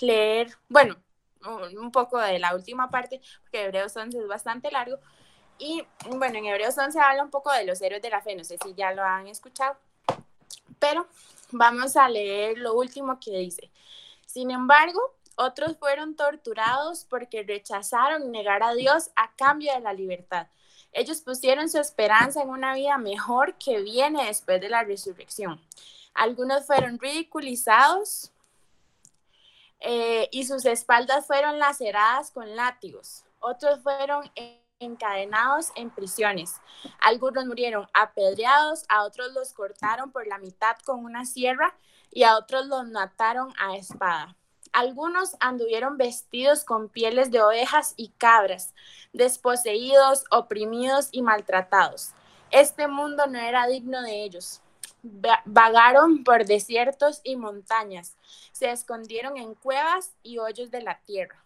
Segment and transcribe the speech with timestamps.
[0.00, 0.96] leer, bueno,
[1.76, 4.98] un poco de la última parte, porque Hebreos 11 es bastante largo.
[5.58, 8.44] Y bueno, en Hebreos 11 habla un poco de los héroes de la fe, no
[8.44, 9.76] sé si ya lo han escuchado,
[10.78, 11.06] pero
[11.50, 13.70] vamos a leer lo último que dice.
[14.26, 15.00] Sin embargo,
[15.36, 20.48] otros fueron torturados porque rechazaron negar a Dios a cambio de la libertad.
[20.92, 25.60] Ellos pusieron su esperanza en una vida mejor que viene después de la resurrección.
[26.12, 28.31] Algunos fueron ridiculizados
[29.84, 33.24] eh, y sus espaldas fueron laceradas con látigos.
[33.40, 34.30] Otros fueron
[34.78, 36.60] encadenados en prisiones.
[37.00, 41.76] Algunos murieron apedreados, a otros los cortaron por la mitad con una sierra
[42.10, 44.36] y a otros los mataron a espada.
[44.72, 48.74] Algunos anduvieron vestidos con pieles de ovejas y cabras,
[49.12, 52.12] desposeídos, oprimidos y maltratados.
[52.50, 54.61] Este mundo no era digno de ellos.
[55.02, 58.16] Vagaron por desiertos y montañas,
[58.52, 61.44] se escondieron en cuevas y hoyos de la tierra.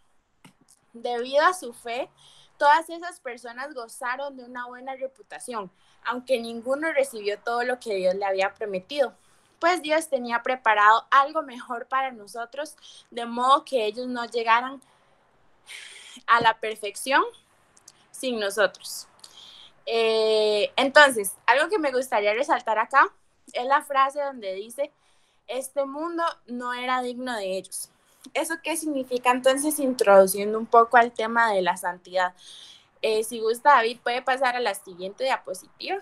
[0.93, 2.11] Debido a su fe,
[2.59, 5.71] todas esas personas gozaron de una buena reputación,
[6.05, 9.15] aunque ninguno recibió todo lo que Dios le había prometido
[9.59, 12.77] pues Dios tenía preparado algo mejor para nosotros,
[13.11, 14.81] de modo que ellos no llegaran
[16.27, 17.23] a la perfección
[18.11, 19.09] sin nosotros.
[19.87, 23.13] Eh, entonces, algo que me gustaría resaltar acá
[23.53, 24.93] es la frase donde dice,
[25.47, 27.91] este mundo no era digno de ellos.
[28.35, 32.35] ¿Eso qué significa entonces introduciendo un poco al tema de la santidad?
[33.03, 36.01] Eh, si gusta, David, puede pasar a la siguiente diapositiva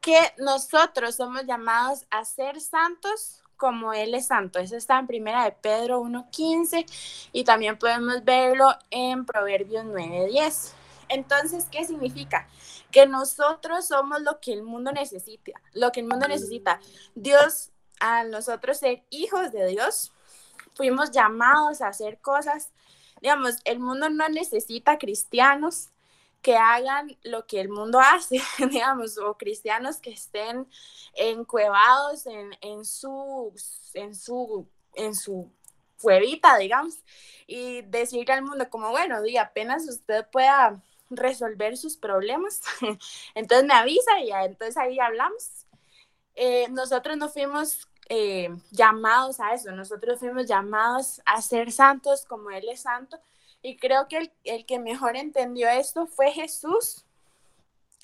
[0.00, 4.58] que nosotros somos llamados a ser santos como Él es santo.
[4.58, 6.86] Eso está en primera de Pedro 1.15
[7.32, 10.72] y también podemos verlo en Proverbios 9.10.
[11.10, 12.48] Entonces, ¿qué significa?
[12.90, 16.80] Que nosotros somos lo que el mundo necesita, lo que el mundo necesita.
[17.14, 20.12] Dios, a nosotros ser hijos de Dios,
[20.74, 22.72] fuimos llamados a hacer cosas.
[23.20, 25.90] Digamos, el mundo no necesita cristianos,
[26.42, 30.66] que hagan lo que el mundo hace, digamos, o cristianos que estén
[31.14, 33.52] encuevados en, en, su,
[33.94, 35.50] en, su, en su
[36.00, 36.94] cuevita, digamos,
[37.46, 42.62] y decirle al mundo como, bueno, di, apenas usted pueda resolver sus problemas,
[43.34, 45.66] entonces me avisa y entonces ahí hablamos.
[46.34, 52.50] Eh, nosotros no fuimos eh, llamados a eso, nosotros fuimos llamados a ser santos como
[52.50, 53.18] Él es santo
[53.62, 57.04] y creo que el, que mejor entendió esto fue Jesús,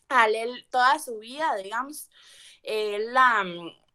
[0.09, 2.09] al él toda su vida, digamos,
[2.63, 3.45] la,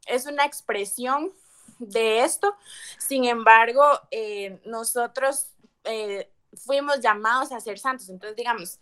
[0.07, 1.31] es una expresión
[1.79, 2.55] de esto.
[2.97, 5.47] Sin embargo, eh, nosotros
[5.83, 8.09] eh, fuimos llamados a ser santos.
[8.09, 8.79] Entonces, digamos,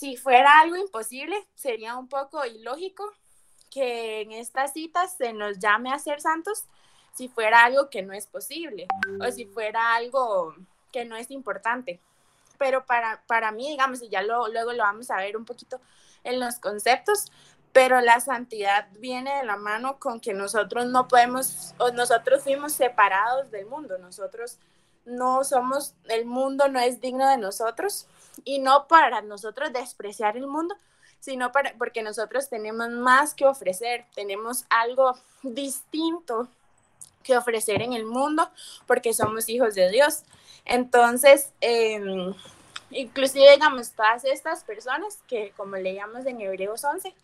[0.00, 3.12] si fuera algo imposible, sería un poco ilógico
[3.70, 6.64] que en estas citas se nos llame a ser santos
[7.14, 8.88] si fuera algo que no es posible
[9.20, 10.54] o si fuera algo
[10.90, 12.00] que no es importante.
[12.56, 15.82] Pero para, para mí, digamos, y ya lo, luego lo vamos a ver un poquito
[16.24, 17.30] en los conceptos,
[17.74, 22.72] pero la santidad viene de la mano con que nosotros no podemos, o nosotros fuimos
[22.72, 24.56] separados del mundo, nosotros
[25.04, 28.06] no somos, el mundo no es digno de nosotros,
[28.44, 30.76] y no para nosotros despreciar el mundo,
[31.20, 36.48] sino para, porque nosotros tenemos más que ofrecer, tenemos algo distinto
[37.22, 38.50] que ofrecer en el mundo
[38.86, 40.22] porque somos hijos de Dios.
[40.64, 42.00] Entonces, eh,
[42.90, 47.14] inclusive, digamos, todas estas personas que, como leíamos en Hebreos 11,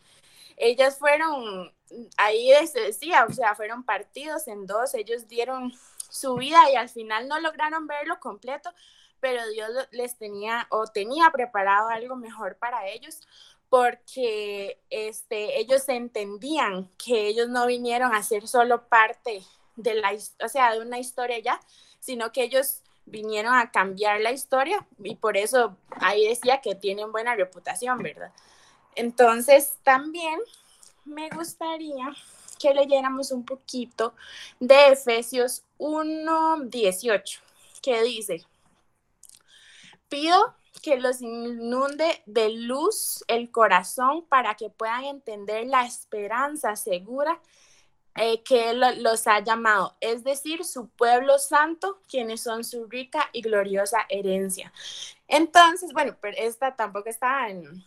[0.56, 1.72] ellas fueron,
[2.16, 5.72] ahí se decía, o sea, fueron partidos en dos, ellos dieron
[6.08, 8.72] su vida y al final no lograron verlo completo,
[9.20, 13.20] pero Dios les tenía o tenía preparado algo mejor para ellos
[13.68, 19.42] porque este, ellos entendían que ellos no vinieron a ser solo parte
[19.76, 20.12] de la,
[20.44, 21.60] o sea, de una historia ya,
[21.98, 27.12] sino que ellos vinieron a cambiar la historia y por eso ahí decía que tienen
[27.12, 28.32] buena reputación, ¿verdad?
[28.94, 30.40] Entonces también
[31.04, 32.14] me gustaría
[32.58, 34.14] que leyéramos un poquito
[34.58, 37.38] de Efesios 1.18,
[37.82, 38.44] que dice,
[40.08, 47.40] pido que los inunde de luz el corazón para que puedan entender la esperanza segura
[48.16, 53.28] eh, que Él los ha llamado, es decir, su pueblo santo, quienes son su rica
[53.32, 54.72] y gloriosa herencia.
[55.28, 57.84] Entonces, bueno, pero esta tampoco está en,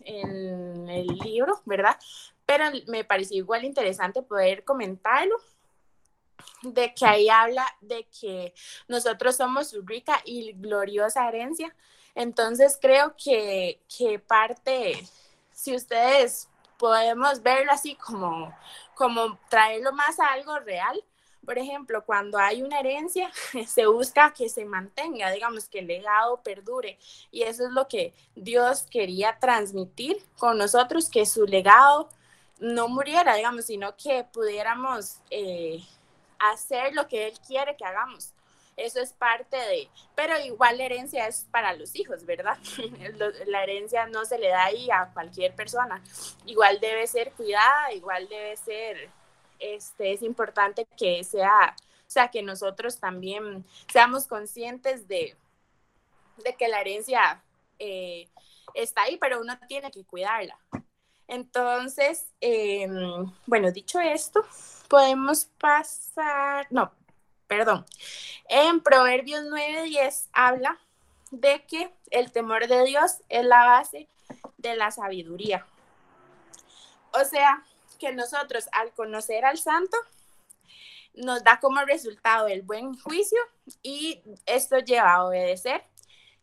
[0.00, 1.96] en el libro, ¿verdad?
[2.44, 5.36] Pero me pareció igual interesante poder comentarlo
[6.62, 8.54] de que ahí habla de que
[8.88, 11.74] nosotros somos su rica y gloriosa herencia.
[12.14, 15.06] Entonces creo que, que parte,
[15.52, 16.48] si ustedes
[16.78, 18.54] podemos verlo así como,
[18.94, 21.02] como traerlo más a algo real,
[21.46, 23.30] por ejemplo, cuando hay una herencia,
[23.66, 26.98] se busca que se mantenga, digamos, que el legado perdure.
[27.30, 32.08] Y eso es lo que Dios quería transmitir con nosotros, que su legado
[32.58, 35.84] no muriera, digamos, sino que pudiéramos eh,
[36.38, 38.32] hacer lo que Él quiere que hagamos.
[38.76, 42.58] Eso es parte de, pero igual la herencia es para los hijos, ¿verdad?
[43.46, 46.02] la herencia no se le da ahí a cualquier persona.
[46.44, 49.08] Igual debe ser cuidada, igual debe ser,
[49.58, 51.74] este, es importante que sea,
[52.06, 55.34] o sea, que nosotros también seamos conscientes de,
[56.44, 57.42] de que la herencia
[57.78, 58.28] eh,
[58.74, 60.58] está ahí, pero uno tiene que cuidarla.
[61.28, 64.44] Entonces, em, bueno, dicho esto,
[64.88, 66.92] podemos pasar, no,
[67.46, 67.84] perdón,
[68.48, 70.78] en Proverbios 9:10 habla
[71.30, 74.08] de que el temor de Dios es la base
[74.58, 75.66] de la sabiduría.
[77.12, 77.64] O sea,
[77.98, 79.96] que nosotros al conocer al santo,
[81.16, 83.38] nos da como resultado el buen juicio
[83.82, 85.82] y esto lleva a obedecer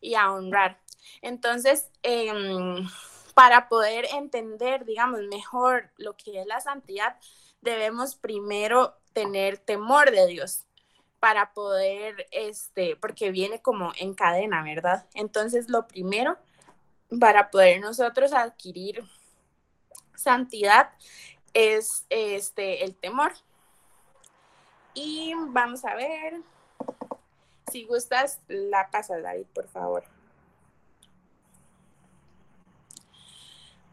[0.02, 0.80] y a honrar.
[1.22, 2.88] Entonces, em,
[3.36, 7.18] para poder entender, digamos, mejor lo que es la santidad,
[7.64, 10.66] debemos primero tener temor de Dios
[11.20, 15.08] para poder, este, porque viene como en cadena, ¿verdad?
[15.14, 16.38] Entonces, lo primero,
[17.20, 19.04] para poder nosotros adquirir
[20.16, 20.90] santidad
[21.54, 23.32] es este, el temor.
[24.94, 26.42] Y vamos a ver,
[27.72, 30.04] si gustas, la pasa, David, por favor.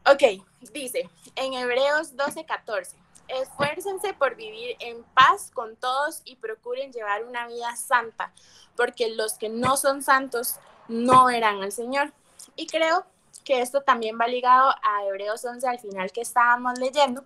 [0.07, 3.00] Ok, dice en Hebreos 12, 14.
[3.41, 8.33] Esfuércense por vivir en paz con todos y procuren llevar una vida santa,
[8.77, 10.57] porque los que no son santos
[10.89, 12.13] no verán al Señor.
[12.57, 13.07] Y creo
[13.45, 17.25] que esto también va ligado a Hebreos 11 al final que estábamos leyendo,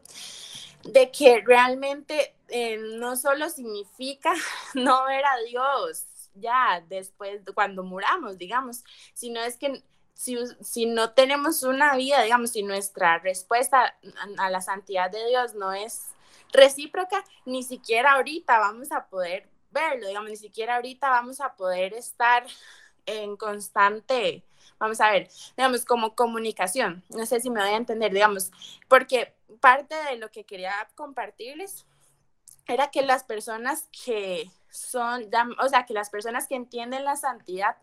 [0.85, 4.35] de que realmente eh, no solo significa
[4.75, 8.85] no ver a Dios ya después, cuando muramos, digamos,
[9.15, 9.83] sino es que
[10.15, 13.97] si, no tenemos una vida, digamos, si nuestra respuesta
[14.39, 16.07] a la santidad de Dios no es
[16.53, 21.95] recíproca, ni siquiera ahorita vamos a poder verlo, digamos, ni siquiera ahorita vamos a poder
[21.95, 22.47] estar
[23.07, 24.45] en constante,
[24.79, 27.03] vamos a ver, digamos, como comunicación.
[27.11, 28.51] No sé si me voy a entender, digamos,
[28.89, 31.87] porque parte de lo que quería compartirles
[32.67, 35.29] era que las personas que son,
[35.59, 37.77] o sea, que las personas que entienden la santidad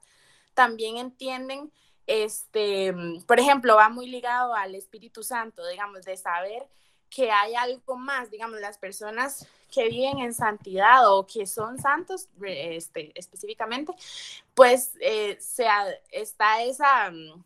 [0.54, 1.72] también entienden
[2.12, 2.94] este,
[3.26, 6.68] por ejemplo, va muy ligado al Espíritu Santo, digamos, de saber
[7.10, 12.28] que hay algo más, digamos, las personas que viven en santidad o que son santos
[12.44, 13.94] este, específicamente,
[14.54, 15.40] pues eh,
[16.12, 17.44] está esa mm,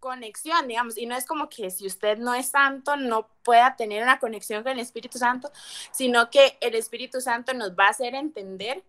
[0.00, 4.02] conexión, digamos, y no es como que si usted no es santo no pueda tener
[4.02, 5.52] una conexión con el Espíritu Santo,
[5.92, 8.82] sino que el Espíritu Santo nos va a hacer entender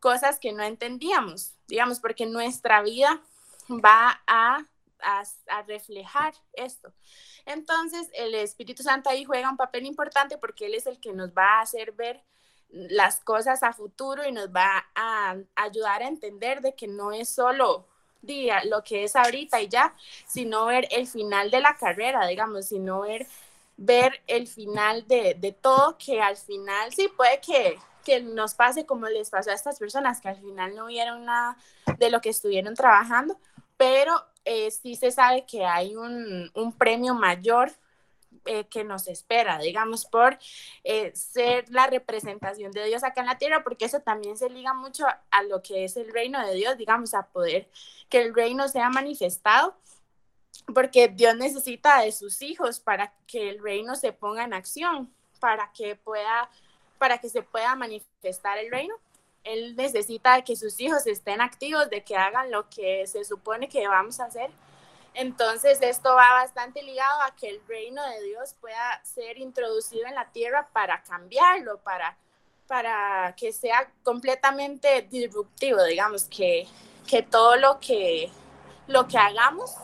[0.00, 3.22] cosas que no entendíamos, digamos, porque nuestra vida
[3.70, 4.64] va a,
[5.00, 6.92] a, reflejar esto.
[7.46, 11.30] Entonces, el Espíritu Santo ahí juega un papel importante porque Él es el que nos
[11.30, 12.22] va a hacer ver
[12.70, 17.28] las cosas a futuro y nos va a ayudar a entender de que no es
[17.28, 17.86] solo
[18.20, 19.94] día lo que es ahorita y ya,
[20.26, 23.26] sino ver el final de la carrera, digamos, sino ver,
[23.76, 28.86] ver el final de, de todo, que al final sí puede que, que nos pase
[28.86, 31.56] como les pasó a estas personas, que al final no vieron nada
[31.98, 33.38] de lo que estuvieron trabajando,
[33.78, 37.72] pero eh, sí se sabe que hay un, premio mayor
[38.44, 40.38] eh, que nos espera, digamos, por
[40.84, 44.74] eh, ser la representación de Dios acá en la tierra, porque eso también se liga
[44.74, 47.68] mucho a, lo que es el reino de Dios, digamos, a poder
[48.10, 49.76] que el reino sea manifestado,
[50.74, 55.70] porque Dios necesita de sus hijos para que el reino se ponga en acción, para
[55.72, 56.50] que pueda,
[56.98, 58.96] para que se pueda manifestar el reino
[59.48, 63.86] él necesita que sus hijos estén activos, de que hagan lo que se supone que
[63.88, 64.50] vamos a hacer.
[65.14, 70.14] Entonces, esto va bastante ligado a que el reino de Dios pueda ser introducido en
[70.14, 72.16] la tierra para cambiarlo, para,
[72.66, 76.68] para que sea completamente disruptivo, digamos, que,
[77.06, 78.30] que todo lo que,
[78.86, 79.74] lo que hagamos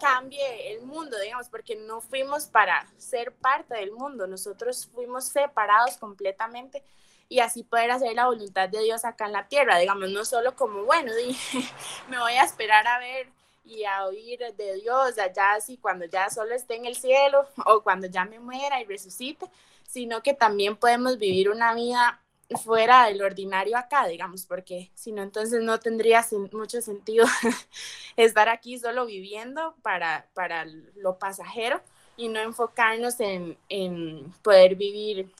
[0.00, 5.96] cambie el mundo, digamos, porque no fuimos para ser parte del mundo, nosotros fuimos separados
[5.96, 6.82] completamente
[7.28, 10.54] y así poder hacer la voluntad de Dios acá en la tierra, digamos, no solo
[10.56, 11.12] como, bueno,
[12.08, 13.28] me voy a esperar a ver
[13.64, 17.82] y a oír de Dios allá así cuando ya solo esté en el cielo o
[17.82, 19.46] cuando ya me muera y resucite,
[19.88, 22.20] sino que también podemos vivir una vida
[22.62, 27.26] fuera del ordinario acá, digamos, porque si no, entonces no tendría mucho sentido
[28.16, 30.66] estar aquí solo viviendo para, para
[30.96, 31.80] lo pasajero
[32.16, 35.32] y no enfocarnos en, en poder vivir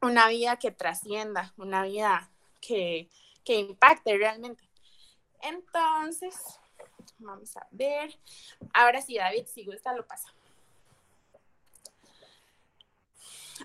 [0.00, 2.30] una vida que trascienda, una vida
[2.60, 3.08] que,
[3.44, 4.68] que impacte realmente.
[5.42, 6.34] Entonces,
[7.18, 8.18] vamos a ver.
[8.72, 10.32] Ahora sí, David, si gusta, lo pasa.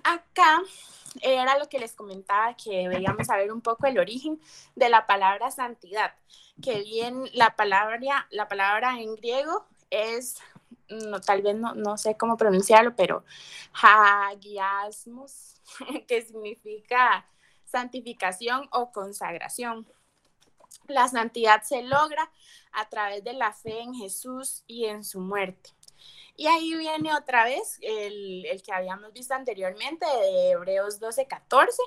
[0.04, 0.62] Acá
[1.22, 4.40] era lo que les comentaba, que veíamos a ver un poco el origen
[4.76, 6.14] de la palabra santidad,
[6.62, 10.38] que bien la palabra, la palabra en griego es,
[10.90, 13.24] no, tal vez no, no sé cómo pronunciarlo, pero
[13.74, 15.62] hagiasmos,
[16.08, 17.26] que significa
[17.66, 19.88] santificación o consagración.
[20.88, 22.32] La santidad se logra
[22.72, 25.72] a través de la fe en Jesús y en su muerte.
[26.38, 31.82] Y ahí viene otra vez el, que habíamos visto anteriormente de Hebreos 12, 14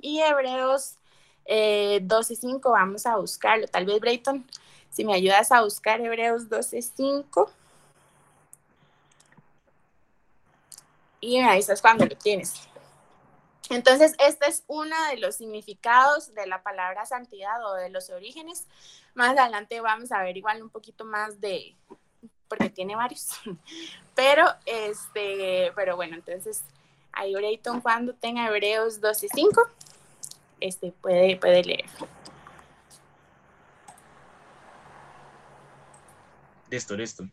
[0.00, 0.96] y Hebreos
[1.44, 2.70] eh, 12, 5.
[2.70, 3.68] Vamos a buscarlo.
[3.68, 4.44] Tal vez, Brayton,
[4.90, 6.82] si me ayudas a buscar Hebreos 12,
[11.20, 12.68] Y ahí estás cuando lo tienes.
[13.70, 18.66] Entonces, este es uno de los significados de la palabra santidad o de los orígenes.
[19.14, 21.76] Más adelante vamos a ver igual un poquito más de,
[22.48, 23.28] porque tiene varios.
[24.14, 26.64] Pero, este, pero bueno, entonces
[27.12, 29.70] ahí Brayton cuando tenga Hebreos 12.5,
[30.58, 31.84] este, puede, puede leer.
[36.68, 37.28] Listo, listo.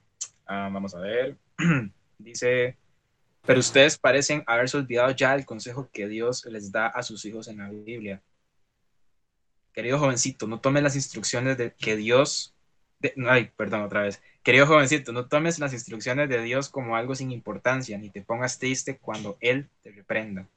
[0.46, 1.38] Ah, vamos a ver.
[2.20, 2.78] Dice,
[3.46, 7.48] pero ustedes parecen haberse olvidado ya el consejo que Dios les da a sus hijos
[7.48, 8.22] en la Biblia.
[9.74, 12.56] Querido jovencito, no tome las instrucciones de que Dios
[13.30, 14.22] ay, perdón, otra vez.
[14.44, 18.60] Querido jovencito, no tomes las instrucciones de Dios como algo sin importancia, ni te pongas
[18.60, 20.48] triste cuando Él te reprenda.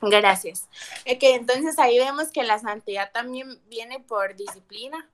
[0.00, 0.68] Gracias.
[1.04, 5.08] que entonces ahí vemos que la santidad también viene por disciplina.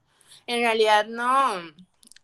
[0.46, 1.62] En realidad no,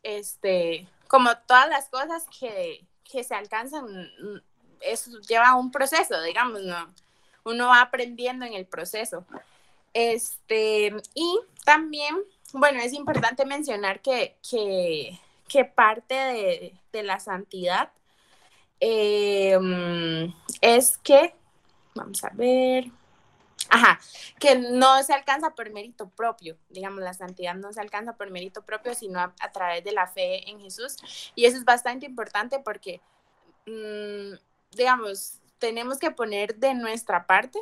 [0.02, 3.84] este, como todas las cosas que, que se alcanzan,
[4.80, 6.94] eso lleva un proceso, digamos, ¿no?
[7.42, 9.26] Uno va aprendiendo en el proceso.
[9.92, 12.16] Este, y también,
[12.52, 16.14] bueno, es importante mencionar que, que, parte
[16.92, 17.90] de, la santidad
[18.78, 21.34] em, es que,
[21.96, 22.84] vamos a ver,
[23.70, 24.00] ajá,
[24.38, 28.62] que no se alcanza por mérito propio, digamos, la santidad no se alcanza por mérito
[28.62, 30.96] propio, sino a, través de la fe en Jesús.
[31.34, 33.00] Y eso es bastante importante porque,
[33.66, 34.34] mm,
[34.76, 37.60] digamos, tenemos que poner de nuestra parte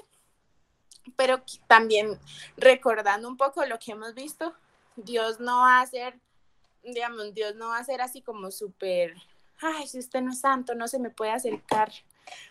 [1.16, 2.18] pero también
[2.56, 4.54] recordando un poco lo que hemos visto,
[4.96, 6.18] Dios no va a ser,
[6.82, 9.14] digamos, Dios no va a ser así como súper,
[9.60, 11.92] ay, si usted no es santo, no se me puede acercar,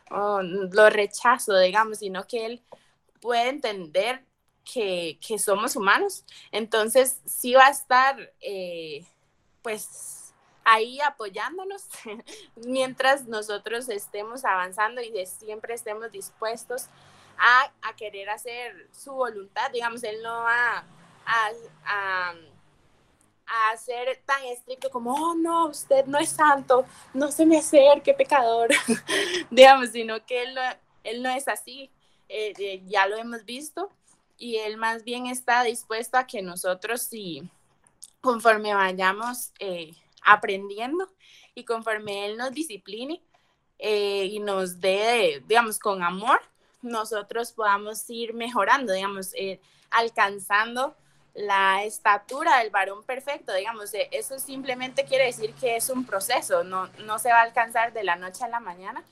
[0.09, 2.63] o lo rechazo, digamos, sino que Él
[3.19, 4.23] puede entender
[4.63, 6.23] que, somos humanos.
[6.51, 9.05] Entonces, sí va a estar, eh,
[9.61, 10.33] pues,
[10.63, 11.87] ahí apoyándonos
[12.55, 16.87] mientras nosotros estemos avanzando y de siempre estemos dispuestos
[17.37, 20.85] a, querer hacer su voluntad, digamos, él no va
[21.25, 21.51] a,
[21.85, 22.33] a,
[23.47, 28.13] a, ser tan estricto como, oh no, usted no es santo, no se me acerque,
[28.13, 28.69] pecador,
[29.49, 30.57] digamos, sino que él,
[31.03, 31.89] él no es así,
[32.29, 33.89] eh, eh, ya lo hemos visto,
[34.37, 37.49] y él más bien está dispuesto a que nosotros, si
[38.21, 39.93] conforme vayamos eh,
[40.23, 41.09] aprendiendo
[41.55, 43.21] y conforme él nos discipline
[43.79, 46.41] y nos dé, digamos, con amor,
[46.81, 49.59] nosotros podamos ir mejorando, digamos, eh,
[49.91, 50.95] alcanzando
[51.33, 56.63] la estatura del varón perfecto, digamos, eh, eso simplemente quiere decir que es un proceso,
[56.63, 59.03] no, no se va a alcanzar de la noche a la mañana,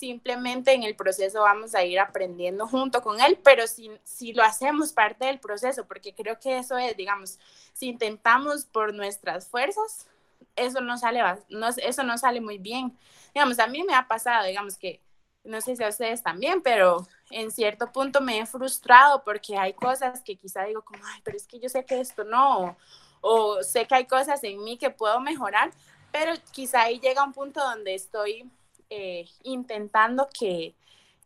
[0.00, 4.42] simplemente en el proceso vamos a ir aprendiendo junto con él, pero si, si lo
[4.42, 7.38] hacemos parte del proceso, porque creo que eso es, digamos,
[7.74, 10.08] si intentamos por nuestras fuerzas,
[10.56, 12.96] eso no sale, no, eso no sale muy bien.
[13.34, 15.00] Digamos, a mí me ha pasado, digamos que
[15.44, 19.74] no sé si a ustedes también, pero en cierto punto me he frustrado porque hay
[19.74, 22.76] cosas que quizá digo como, ay, pero es que yo sé que esto no,
[23.20, 25.70] o, sé que hay cosas en mí que puedo mejorar,
[26.10, 28.50] pero quizá ahí llega un punto donde estoy
[28.90, 30.74] eh, intentando que,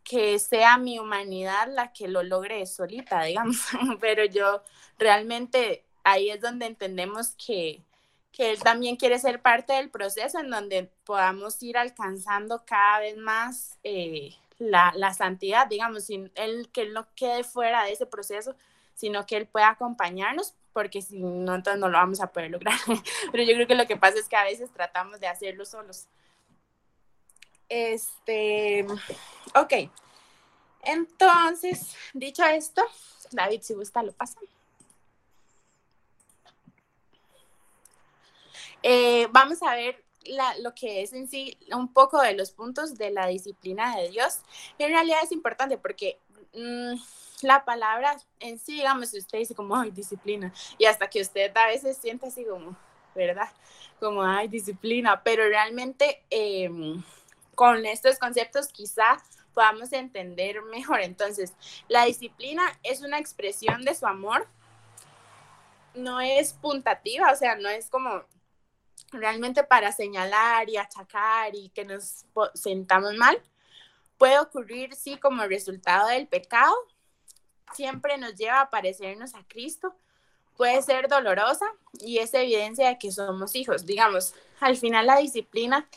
[0.03, 3.57] que sea mi humanidad la que lo logre solita, digamos,
[3.99, 4.63] pero yo
[4.97, 7.83] realmente ahí es donde entendemos que,
[8.31, 13.17] que él también quiere ser parte del proceso en donde podamos ir alcanzando cada vez
[13.17, 18.05] más eh, la, la, santidad, digamos, sin él, que él no quede fuera de ese
[18.05, 18.55] proceso,
[18.93, 22.77] sino que él pueda acompañarnos, porque si no, entonces no lo vamos a poder lograr.
[23.31, 26.07] Pero yo creo que lo que pasa es que a veces tratamos de hacerlo solos.
[27.69, 28.85] Este,
[29.55, 29.73] ok.
[30.83, 32.83] Entonces, dicho esto,
[33.31, 34.39] David, si gusta, lo pasa.
[38.83, 40.03] Eh, vamos a ver
[40.59, 44.39] lo que es en sí un poco de los puntos de la disciplina de Dios.
[44.77, 46.19] En realidad es importante porque
[46.53, 46.93] mm,
[47.41, 51.67] la palabra en sí, digamos, usted dice como, ay, disciplina, y hasta que usted a
[51.67, 52.75] veces siente así como,
[53.13, 53.49] ¿verdad?
[53.99, 57.03] Como, ay, disciplina, pero realmente em,
[57.55, 59.17] con estos conceptos quizá
[59.53, 61.01] podamos entender mejor.
[61.01, 61.53] Entonces,
[61.87, 64.47] la disciplina es una expresión de su amor,
[65.95, 68.25] no es puntativa, o sea, no es como
[69.11, 73.41] realmente para señalar y achacar y que nos sentamos mal.
[74.17, 76.73] Puede ocurrir, sí, como resultado del pecado,
[77.73, 79.95] siempre nos lleva a parecernos a Cristo,
[80.57, 81.65] puede ser dolorosa
[81.99, 83.85] y es evidencia de que somos hijos.
[83.85, 85.87] Digamos, al final la disciplina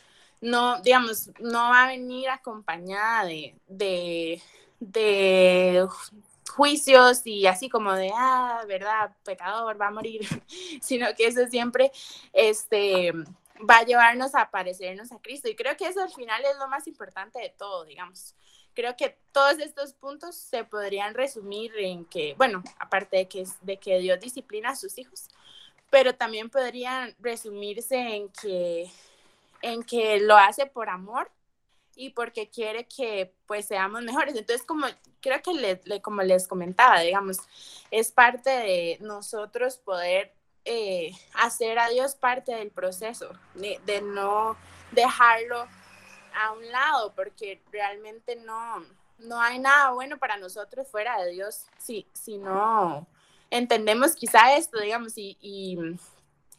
[0.40, 4.42] no, digamos, no va a venir acompañada de, de,
[4.80, 5.88] de
[6.58, 10.26] juicios y así como de, ah, verdad, pecador, va a morir,
[10.82, 11.92] sino que eso siempre,
[12.32, 13.12] este,
[13.68, 15.48] va a llevarnos a parecernos a Cristo.
[15.48, 18.34] Y creo que eso al final es lo más importante de todo, digamos.
[18.74, 23.76] Creo que todos estos puntos se podrían resumir en que, bueno, aparte de que, de
[23.76, 25.28] que Dios disciplina a sus hijos,
[25.90, 28.90] pero también podrían resumirse en que
[29.62, 31.30] en que lo hace por amor
[31.98, 34.36] y porque quiere que pues seamos mejores.
[34.36, 34.86] Entonces, como
[35.20, 37.38] creo que le, como les comentaba, digamos,
[37.90, 40.32] es parte de nosotros poder
[40.64, 44.56] eh, hacer a Dios parte del proceso, de, no
[44.92, 45.66] dejarlo
[46.34, 48.84] a un lado, porque realmente no,
[49.18, 53.06] no hay nada bueno para nosotros fuera de Dios si, si no
[53.50, 55.78] entendemos quizá esto, digamos, y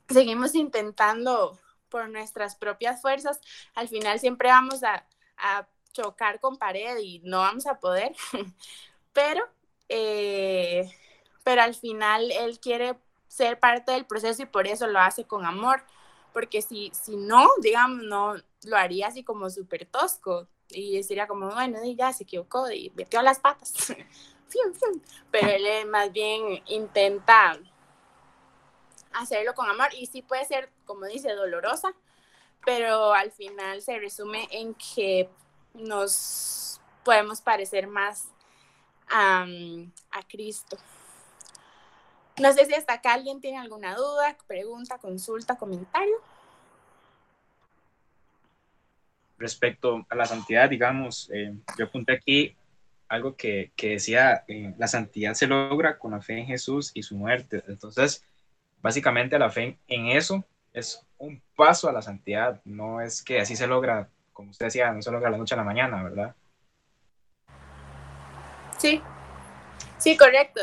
[0.09, 1.57] seguimos intentando
[1.89, 3.39] por nuestras propias fuerzas,
[3.75, 5.05] al final siempre vamos a,
[5.91, 8.15] chocar con pared y no vamos a poder,
[9.13, 9.43] pero,
[9.87, 10.87] eh,
[11.43, 12.95] pero al final él quiere
[13.27, 15.83] ser parte del proceso y por eso lo hace con amor,
[16.31, 21.49] porque si, si no, digamos, no lo haría así como súper tosco y sería como,
[21.49, 23.73] bueno, ya se equivocó y metió las patas,
[25.31, 27.59] pero él más bien intenta
[29.13, 31.93] hacerlo con amor y sí puede ser, como dice, dolorosa,
[32.65, 35.29] pero al final se resume en que
[35.73, 38.29] nos podemos parecer más
[39.07, 39.45] a
[40.27, 40.77] Cristo.
[42.39, 46.15] No sé si hasta acá alguien tiene alguna duda, pregunta, consulta, comentario.
[49.37, 52.55] Respecto a la santidad, digamos, eh, yo apunté aquí
[53.09, 57.03] algo que, que decía, eh, la santidad se logra con la fe en Jesús y
[57.03, 57.63] su muerte.
[57.67, 58.23] Entonces,
[58.81, 63.55] básicamente la fe en eso es un paso a la santidad, no es que así
[63.55, 66.35] se logra, como usted decía, no se logra la noche a la mañana, ¿verdad?
[68.77, 69.01] Sí,
[69.97, 70.61] sí, correcto.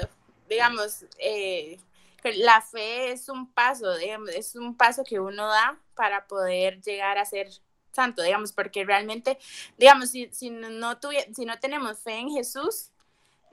[0.48, 1.78] Digamos, eh,
[2.22, 7.18] la fe es un paso, digamos, es un paso que uno da para poder llegar
[7.18, 7.48] a ser
[7.92, 9.38] santo, digamos, porque realmente,
[9.76, 10.98] digamos, si, si, no,
[11.34, 12.90] si no tenemos fe en Jesús,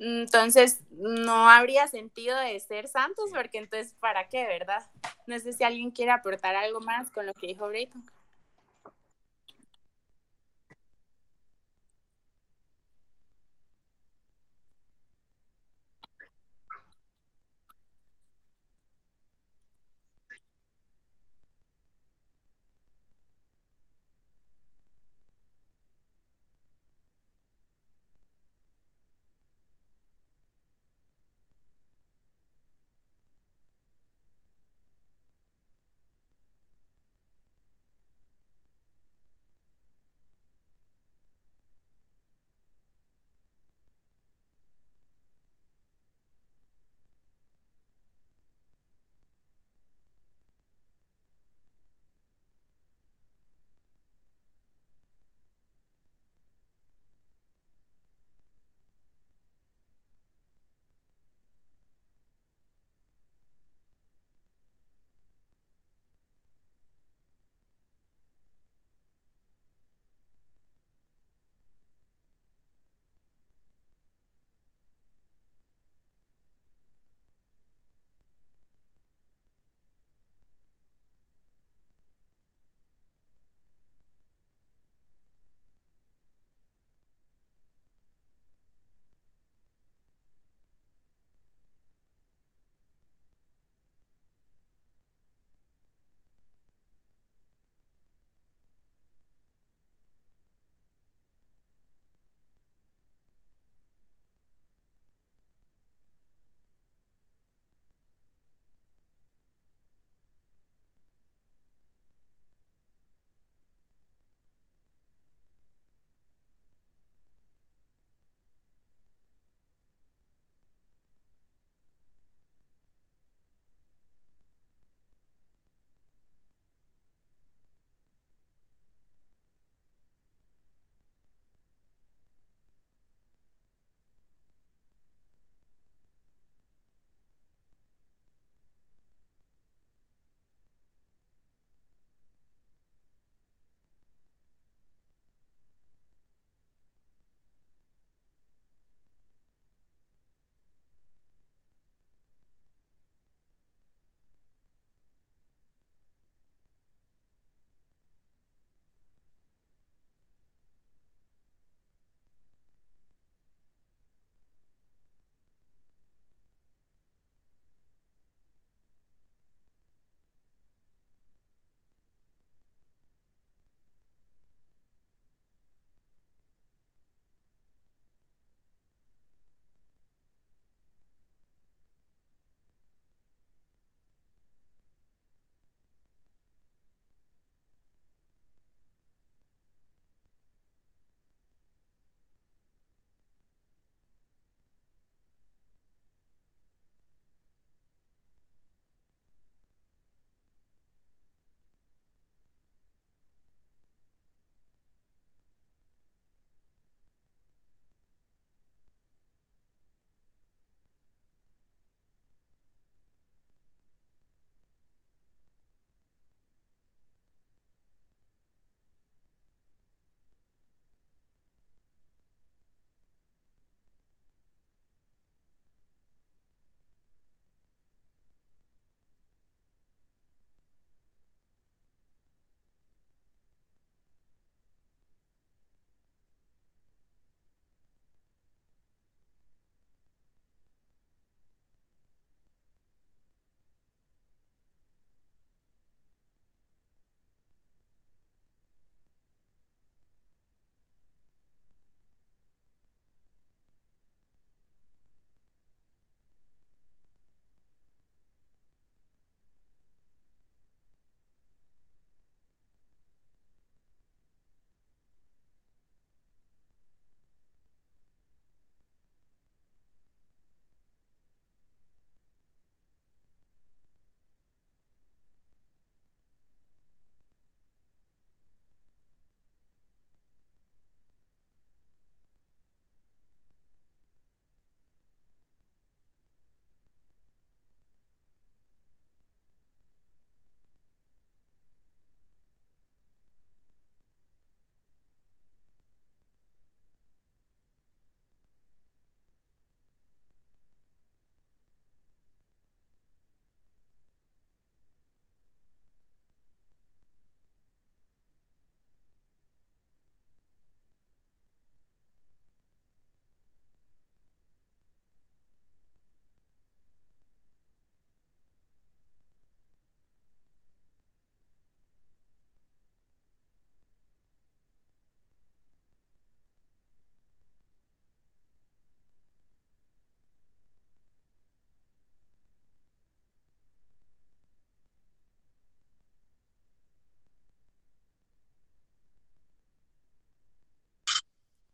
[0.04, 4.84] entonces, no habría sentido de ser santos, porque entonces, ¿para qué, verdad?
[5.28, 8.04] No sé si alguien quiere aportar algo más con lo que dijo Brayton.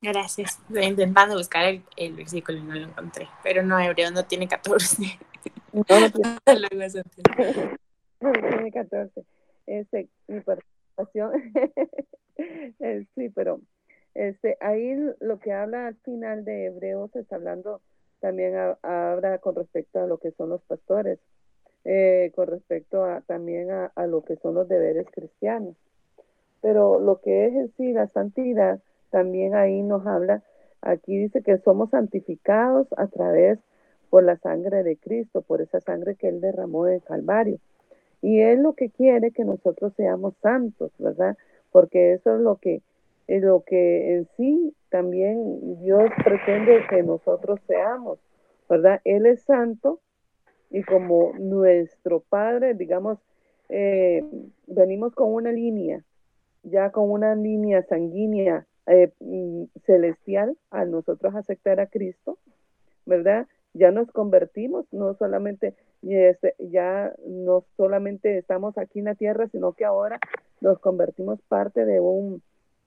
[0.01, 0.59] Gracias.
[0.69, 3.27] Estoy intentando buscar el, el, versículo y no lo encontré.
[3.43, 5.03] Pero no, Hebreo no tiene 14.
[5.73, 6.39] No, no tiene,
[8.21, 9.23] no tiene 14.
[9.67, 11.31] Este, mi participación.
[13.15, 13.59] Sí, pero
[14.13, 17.81] este, ahí lo que habla al final de Hebreos está hablando
[18.21, 21.19] también habla con respecto a lo que son los pastores,
[21.83, 25.75] eh, con respecto a, también a, a, lo que son los deberes cristianos.
[26.61, 30.43] Pero lo que es en sí la santidad también ahí nos habla,
[30.81, 33.59] aquí dice que somos santificados a través
[34.09, 37.59] por la sangre de Cristo, por esa sangre que Él derramó en Calvario.
[38.21, 41.37] Y Él lo que quiere que nosotros seamos santos, ¿verdad?
[41.71, 42.81] Porque eso es lo que,
[43.27, 48.19] es lo que en sí también Dios pretende que nosotros seamos,
[48.67, 49.01] ¿verdad?
[49.03, 49.99] Él es santo
[50.71, 53.19] y como nuestro Padre, digamos,
[53.69, 54.23] eh,
[54.67, 56.03] venimos con una línea,
[56.63, 62.39] ya con una línea sanguínea eh, mm, celestial al nosotros aceptar a Cristo,
[63.05, 63.47] ¿verdad?
[63.75, 69.73] Ya nos convertimos, no solamente, este, ya no solamente estamos aquí en la tierra, sino
[69.73, 70.19] que ahora
[70.59, 72.41] nos convertimos parte de un,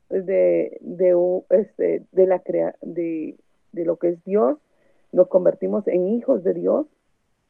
[0.09, 3.37] de, de, este, de la crea, de,
[3.71, 4.59] de lo que es Dios,
[5.13, 6.89] nos convertimos en hijos de Dios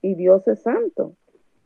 [0.02, 1.14] y Dios es santo.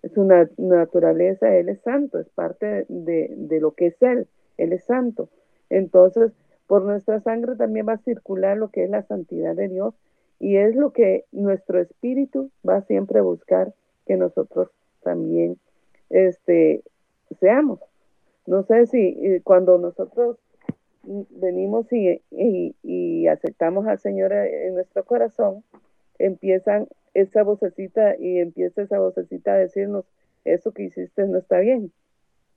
[0.02, 4.72] Es una naturaleza, Él es santo, es parte de, de lo que es Él, Él
[4.72, 5.30] es santo.
[5.68, 6.30] Entonces,
[6.66, 9.94] por nuestra sangre también va a circular lo que es la santidad de Dios
[10.38, 13.72] y es lo que nuestro espíritu va siempre a buscar
[14.06, 14.70] que nosotros
[15.02, 15.58] también
[16.10, 16.82] este,
[17.40, 17.80] seamos.
[18.46, 20.38] No sé si eh, cuando nosotros
[21.02, 25.62] venimos y, y, aceptamos al Señor en nuestro corazón,
[26.18, 30.04] empiezan esa vocecita y empieza esa vocecita a decirnos,
[30.44, 31.92] eso que hiciste no está bien,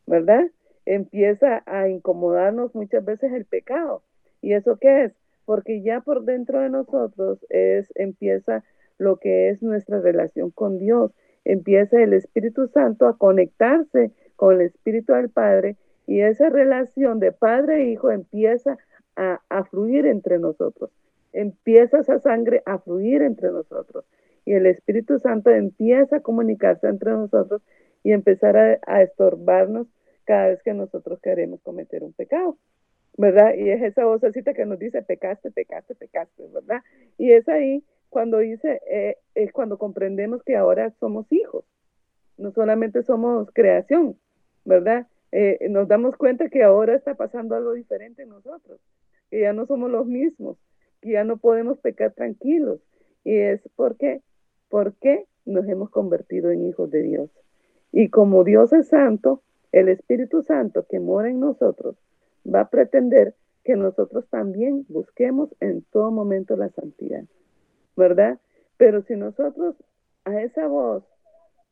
[0.06, 0.45] ¿verdad?
[0.89, 4.02] Empieza a incomodarnos muchas veces el pecado.
[4.41, 5.13] ¿Y eso qué es?
[5.45, 8.63] Porque ya por dentro de nosotros es, empieza
[8.97, 11.12] lo que es nuestra relación con Dios.
[11.45, 15.75] Empieza el Espíritu Santo a conectarse con el Espíritu del Padre
[16.08, 18.80] y esa relación de padre e hijo empieza
[19.15, 20.89] a, a fluir entre nosotros.
[21.34, 24.06] Empieza esa sangre a fluir entre nosotros
[24.43, 27.62] y el Espíritu Santo empieza a comunicarse entre nosotros
[28.04, 29.86] y empezar a, a estorbarnos
[30.30, 32.56] cada vez que nosotros queremos cometer un pecado,
[33.18, 33.56] ¿verdad?
[33.56, 36.84] Y es esa vocecita que nos dice, pecaste, pecaste, pecaste, ¿verdad?
[37.18, 41.65] Y es ahí cuando dice, eh, es cuando comprendemos que ahora somos hijos,
[42.38, 44.20] no solamente somos creación,
[44.65, 45.08] ¿verdad?
[45.32, 48.80] Eh, nos damos cuenta que ahora está pasando algo diferente en nosotros,
[49.32, 50.58] que ya no somos los mismos,
[51.02, 52.82] que ya no podemos pecar tranquilos.
[53.24, 54.22] Y es porque,
[54.70, 57.32] porque nos hemos convertido en hijos de Dios.
[57.92, 61.95] Y como Dios es santo, el Espíritu Santo que mora en nosotros
[62.45, 67.23] va a pretender que nosotros también busquemos en todo momento la santidad,
[67.95, 68.39] ¿verdad?
[68.77, 69.75] Pero si nosotros
[70.25, 71.03] a esa voz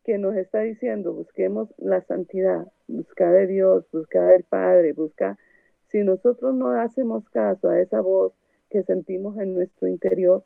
[0.03, 5.37] que nos está diciendo busquemos la santidad, buscar de Dios, buscar del Padre, buscar,
[5.87, 8.33] si nosotros no hacemos caso a esa voz
[8.69, 10.43] que sentimos en nuestro interior,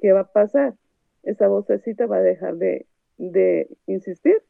[0.00, 0.74] ¿qué va a pasar?
[1.22, 2.86] Esa vocecita va a dejar de,
[3.18, 4.42] de insistir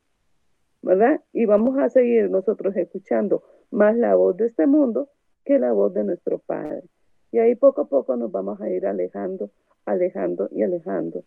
[0.91, 1.21] ¿verdad?
[1.33, 5.09] Y vamos a seguir nosotros escuchando más la voz de este mundo
[5.45, 6.83] que la voz de nuestro Padre.
[7.31, 9.51] Y ahí poco a poco nos vamos a ir alejando,
[9.85, 11.23] alejando y alejando.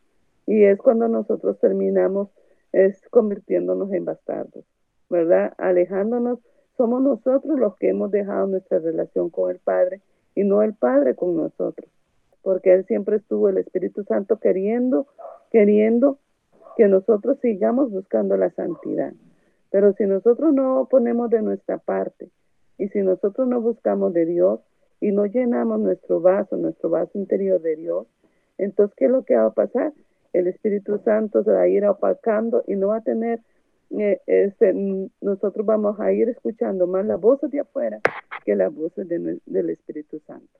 [0.47, 2.27] Y es cuando nosotros terminamos
[2.73, 4.65] es convirtiéndonos en bastardos,
[5.09, 5.53] ¿verdad?
[5.57, 6.39] Alejándonos,
[6.75, 10.01] somos nosotros los que hemos dejado nuestra relación con el Padre
[10.35, 11.89] y no el Padre con nosotros,
[12.41, 15.07] porque Él siempre estuvo, el Espíritu Santo, queriendo,
[15.51, 16.17] queriendo
[16.75, 19.13] que nosotros sigamos buscando la santidad.
[19.73, 22.29] Pero si nosotros no ponemos de nuestra parte
[22.77, 24.59] y si nosotros no buscamos de Dios
[25.01, 28.05] y no llenamos nuestro vaso, nuestro vaso interior de Dios,
[28.59, 29.91] entonces, ¿qué es lo que va a pasar?
[30.31, 33.39] El Espíritu Santo se va a ir opacando y no va a tener,
[33.97, 34.75] eh, este,
[35.21, 37.99] nosotros vamos a ir escuchando más las voces de afuera
[38.45, 40.59] que las voces del Espíritu Santo.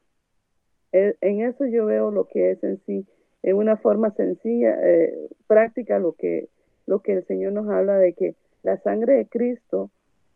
[0.92, 3.06] E, en eso yo veo lo que es en sí,
[3.44, 6.50] en una forma sencilla, eh, práctica, lo que,
[6.88, 9.92] lo que el Señor nos habla de que la sangre de Cristo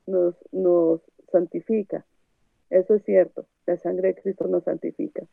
[0.05, 2.05] nos, nos santifica.
[2.69, 3.45] Eso es cierto.
[3.65, 5.23] La sangre de Cristo nos santifica.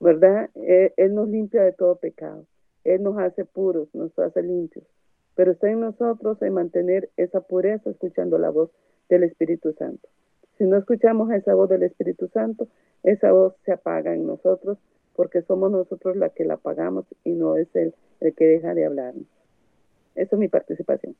[0.00, 0.50] ¿Verdad?
[0.54, 2.44] Él, él, nos limpia de todo pecado.
[2.84, 4.84] Él nos hace puros, nos hace limpios.
[5.36, 8.70] Pero está en nosotros en mantener esa pureza escuchando la voz
[9.08, 10.08] del Espíritu Santo.
[10.58, 12.68] Si no escuchamos esa voz del Espíritu Santo,
[13.02, 14.78] esa voz se apaga en nosotros
[15.14, 18.86] porque somos nosotros la que la apagamos y no es Él el que deja de
[18.86, 19.26] hablarnos.
[20.14, 21.16] Esa es mi participación.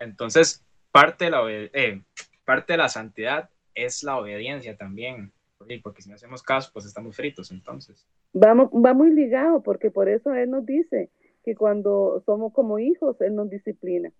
[0.00, 2.02] Entonces, parte de la, eh,
[2.44, 5.32] parte de la santidad es la obediencia también.
[5.82, 8.06] porque si no hacemos caso, pues estamos fritos entonces.
[8.32, 11.10] Vamos, va muy ligado, porque por eso Él nos dice
[11.44, 14.10] que cuando somos como hijos, Él nos disciplina,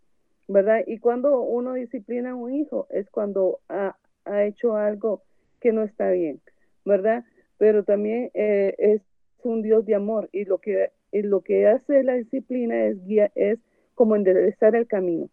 [0.48, 0.84] ¿verdad?
[0.86, 5.22] Y cuando uno disciplina a un hijo es cuando ha, ha hecho algo
[5.60, 6.40] que no está bien,
[6.84, 7.24] ¿verdad?
[7.58, 9.02] Pero también eh, es
[9.42, 13.32] un Dios de amor y lo que, y lo que hace la disciplina es, guía,
[13.34, 13.58] es
[13.94, 15.28] como enderezar el camino.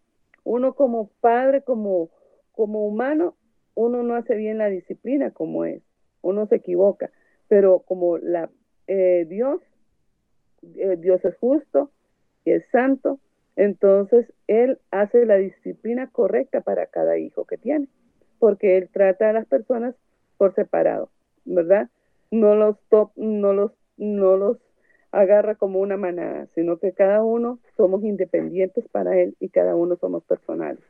[0.48, 2.08] Uno como padre, como,
[2.52, 3.34] como humano,
[3.74, 5.82] uno no hace bien la disciplina como es,
[6.22, 7.10] uno se equivoca,
[7.48, 8.48] pero como la,
[8.86, 9.60] eh, Dios,
[10.62, 11.90] eh, Dios es justo
[12.46, 13.20] y es santo,
[13.56, 17.86] entonces Él hace la disciplina correcta para cada hijo que tiene,
[18.38, 19.96] porque Él trata a las personas
[20.38, 21.10] por separado,
[21.44, 21.90] ¿verdad?
[22.30, 24.56] No los, top, no los, no los
[25.12, 29.96] agarra como una manada, sino que cada uno somos independientes para Él y cada uno
[29.96, 30.82] somos personales.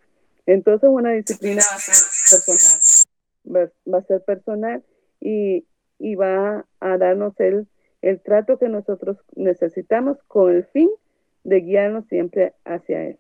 [0.47, 4.85] Entonces una disciplina va a ser personal, va, a ser personal
[5.21, 5.67] y,
[5.99, 7.69] y, va a darnos el,
[8.03, 10.91] el trato que nosotros necesitamos con el fin
[11.45, 13.19] de guiarnos siempre hacia Él.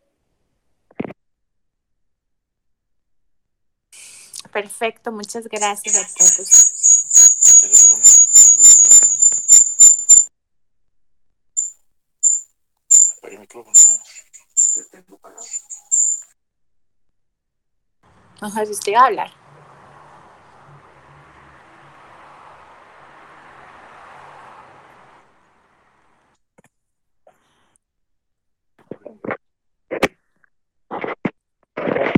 [4.52, 6.68] Perfecto, muchas gracias a todos.
[18.40, 19.30] No sé si usted va a hablar.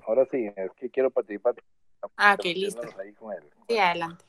[0.06, 1.54] Ahora sí, es que quiero participar.
[2.16, 2.82] Ah, ok, listo.
[3.68, 4.24] Sí, adelante.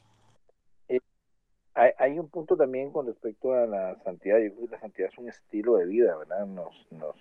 [1.98, 4.38] Hay, un punto también con respecto a la santidad.
[4.38, 6.46] Yo creo que la santidad es un estilo de vida, ¿verdad?
[6.46, 7.16] Nos, nos,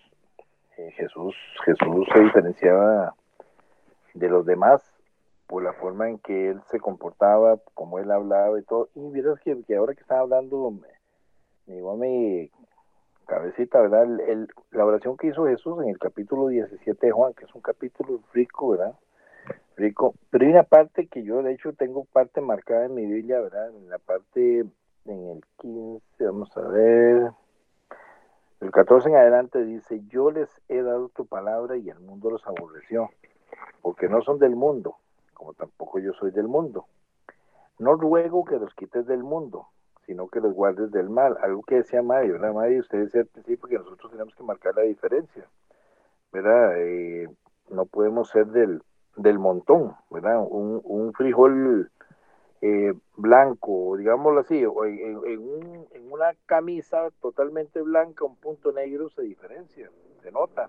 [0.76, 3.14] eh, Jesús, Jesús se diferenciaba
[4.12, 4.82] de los demás
[5.46, 8.90] por la forma en que él se comportaba, como él hablaba y todo.
[8.94, 10.88] Y miras que, que ahora que estaba hablando, me,
[11.66, 12.50] me llegó a mi
[13.26, 14.02] cabecita, ¿verdad?
[14.28, 17.62] El, la oración que hizo Jesús en el capítulo 17 de Juan, que es un
[17.62, 18.94] capítulo rico, ¿verdad?
[19.76, 20.14] Rico.
[20.30, 23.70] Pero hay una parte que yo, de hecho, tengo parte marcada en mi Biblia, ¿verdad?
[23.70, 24.60] En la parte,
[25.06, 27.30] en el 15, vamos a ver.
[28.60, 32.46] El 14 en adelante dice, yo les he dado tu palabra y el mundo los
[32.46, 33.08] aborreció
[33.80, 34.96] porque no son del mundo,
[35.34, 36.86] como tampoco yo soy del mundo.
[37.78, 39.68] No ruego que los quites del mundo,
[40.04, 41.38] sino que los guardes del mal.
[41.42, 42.52] Algo que decía Mario, ¿verdad?
[42.52, 45.46] Mario, usted decía al principio que nosotros tenemos que marcar la diferencia,
[46.32, 46.74] ¿verdad?
[46.76, 47.28] Eh,
[47.70, 48.82] no podemos ser del,
[49.16, 50.44] del montón, ¿verdad?
[50.48, 51.90] Un, un frijol
[52.62, 59.22] eh, blanco, digámoslo así, en, en, en, una camisa totalmente blanca, un punto negro se
[59.22, 59.90] diferencia,
[60.22, 60.68] se nota.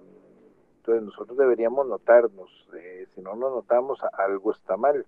[0.77, 5.05] Entonces nosotros deberíamos notarnos, eh, si no nos notamos, algo está mal.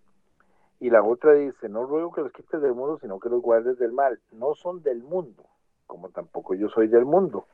[0.80, 3.80] Y la otra dice, no ruego que los quites del mundo, sino que los guardes
[3.80, 4.20] del mal.
[4.32, 5.46] No son del mundo,
[5.88, 7.48] como tampoco yo soy del mundo.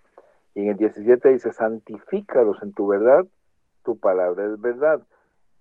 [0.55, 3.25] Y en el 17 dice, santifícalos en tu verdad,
[3.83, 5.01] tu palabra es verdad.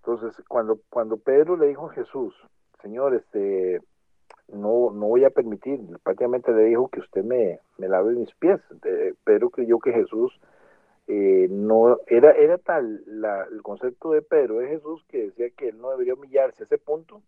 [0.08, 2.34] Entonces, cuando, cuando Pedro le dijo a Jesús,
[2.80, 3.82] Señor, este,
[4.50, 8.58] no, no voy a permitir, prácticamente le dijo que usted me, me lave mis pies.
[9.24, 10.32] Pedro creyó que Jesús
[11.08, 15.68] eh, no era era tal la, el concepto de Pedro de Jesús que decía que
[15.68, 17.20] él no debería humillarse a ese punto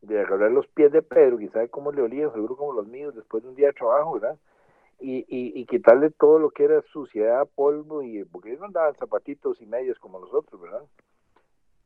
[0.00, 3.14] de agarrar los pies de Pedro y sabe cómo le olía, seguro como los míos
[3.14, 4.38] después de un día de trabajo, ¿verdad?
[4.98, 9.60] Y, y, quitarle todo lo que era suciedad, polvo, y porque ellos no andaban zapatitos
[9.60, 10.84] y medios como nosotros, ¿verdad?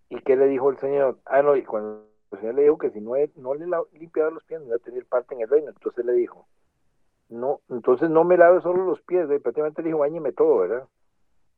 [0.09, 1.19] ¿Y qué le dijo el Señor?
[1.25, 4.45] Ah, no, y cuando el Señor le dijo que si no, no le limpiaba los
[4.45, 6.47] pies no iba a tener parte en el reino, entonces le dijo,
[7.29, 10.88] no, entonces no me lave solo los pies, prácticamente le dijo, bañeme todo, ¿verdad?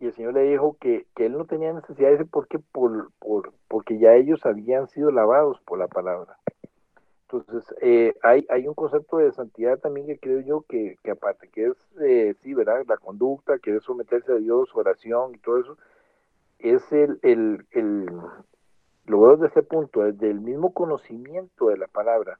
[0.01, 3.11] y el Señor le dijo que, que él no tenía necesidad de ese porque, por,
[3.19, 6.39] por, porque ya ellos habían sido lavados por la palabra.
[7.23, 11.49] Entonces, eh, hay, hay un concepto de santidad también que creo yo que, que aparte
[11.49, 12.85] que es, eh, sí, ¿verdad?
[12.89, 15.77] La conducta, que es someterse a Dios, oración y todo eso,
[16.59, 18.07] es el, el, el
[19.07, 22.39] lo desde ese punto, desde el mismo conocimiento de la palabra,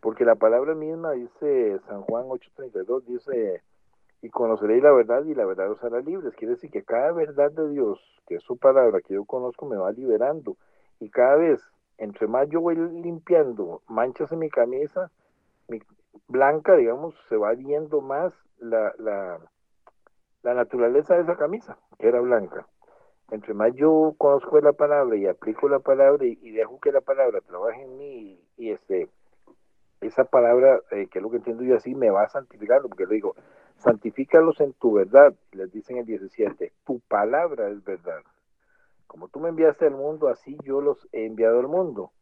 [0.00, 3.62] porque la palabra misma dice, San Juan 8:32, dice,
[4.20, 6.34] y conoceréis la verdad y la verdad os hará libres.
[6.34, 9.76] Quiere decir que cada verdad de Dios, que es su palabra, que yo conozco, me
[9.76, 10.56] va liberando.
[10.98, 11.60] Y cada vez,
[11.98, 15.10] entre más yo voy limpiando manchas en mi camisa,
[15.68, 15.80] mi
[16.26, 19.38] blanca, digamos, se va viendo más la, la,
[20.42, 22.66] la naturaleza de esa camisa, que era blanca.
[23.30, 27.40] Entre más yo conozco la palabra y aplico la palabra y, dejo que la palabra
[27.40, 29.08] trabaje en mí y, este
[30.00, 33.14] esa palabra, eh, que es lo que entiendo yo así, me va santificando, porque le
[33.14, 33.36] digo,
[33.78, 38.20] santifícalos en tu verdad, les dicen el 17, tu palabra es verdad.
[39.06, 42.12] Como tú me enviaste al mundo, así yo los he enviado al mundo.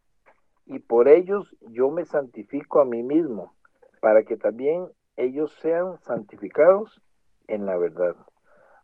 [0.65, 3.53] y por ellos yo me santifico a mí mismo,
[4.01, 4.87] para que también
[5.17, 7.03] ellos sean santificados
[7.49, 8.15] en la verdad.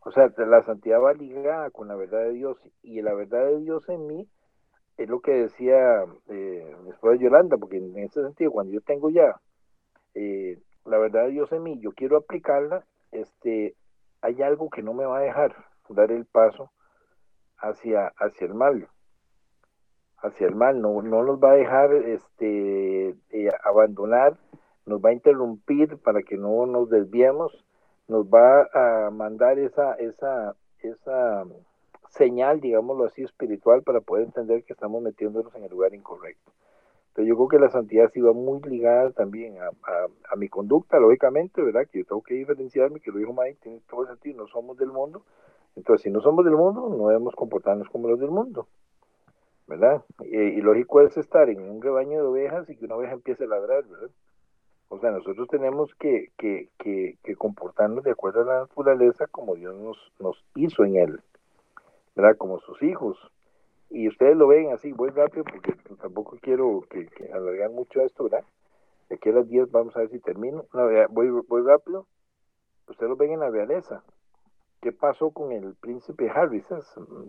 [0.04, 3.58] O sea, la santidad va ligada con la verdad de Dios y la verdad de
[3.60, 4.28] Dios en mí
[4.96, 9.10] es lo que decía eh, mi esposa Yolanda, porque en ese sentido, cuando yo tengo
[9.10, 9.40] ya
[10.14, 13.76] eh, la verdad de Dios en mí, yo quiero aplicarla, este,
[14.20, 15.54] hay algo que no me va a dejar
[15.88, 16.70] dar el paso
[17.58, 18.88] hacia, hacia el mal,
[20.18, 24.36] hacia el mal, no, no nos va a dejar este, eh, abandonar,
[24.86, 27.64] nos va a interrumpir para que no nos desviemos,
[28.08, 31.44] nos va a mandar esa, esa, esa
[32.10, 36.52] señal, digámoslo así, espiritual para poder entender que estamos metiéndonos en el lugar incorrecto.
[37.08, 41.60] Entonces yo creo que la santidad sí va muy ligada también a, mi conducta, lógicamente,
[41.62, 41.86] ¿verdad?
[41.90, 44.76] Que yo tengo que diferenciarme, que lo dijo Mike, tiene todo el sentido, no somos
[44.78, 45.24] del mundo.
[45.74, 48.68] Entonces, si no somos del mundo, no debemos comportarnos como los del mundo,
[49.66, 50.04] ¿verdad?
[50.24, 53.48] Y, lógico es estar en un rebaño de ovejas y que una oveja empiece a
[53.48, 54.10] ladrar, ¿verdad?
[54.88, 59.54] O sea, nosotros tenemos que, que, que, que comportarnos de acuerdo a la naturaleza como
[59.54, 61.20] Dios nos, nos hizo en él,
[62.14, 62.36] ¿verdad?
[62.36, 63.18] Como sus hijos
[63.90, 68.24] y ustedes lo ven así, voy rápido porque tampoco quiero que, que alargar mucho esto,
[68.24, 68.44] ¿verdad?
[69.08, 70.66] De aquí a las 10 vamos a ver si termino.
[70.74, 72.06] No, voy, voy rápido.
[72.86, 74.02] Ustedes lo ven en la realeza.
[74.82, 76.66] ¿Qué pasó con el príncipe Harris?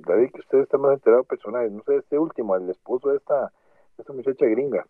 [0.06, 1.72] David, que ustedes están más enterados personales.
[1.72, 3.52] No sé, este último, el esposo de esta,
[3.98, 4.86] de esta muchacha gringa.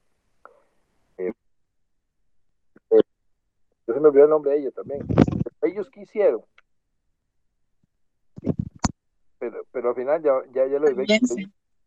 [1.18, 1.32] Eh,
[2.92, 3.02] eh,
[3.90, 5.02] yo se me olvidó el nombre de ella también.
[5.64, 6.44] Ellos quisieron
[9.40, 10.88] pero, pero al final ya, ya, ya lo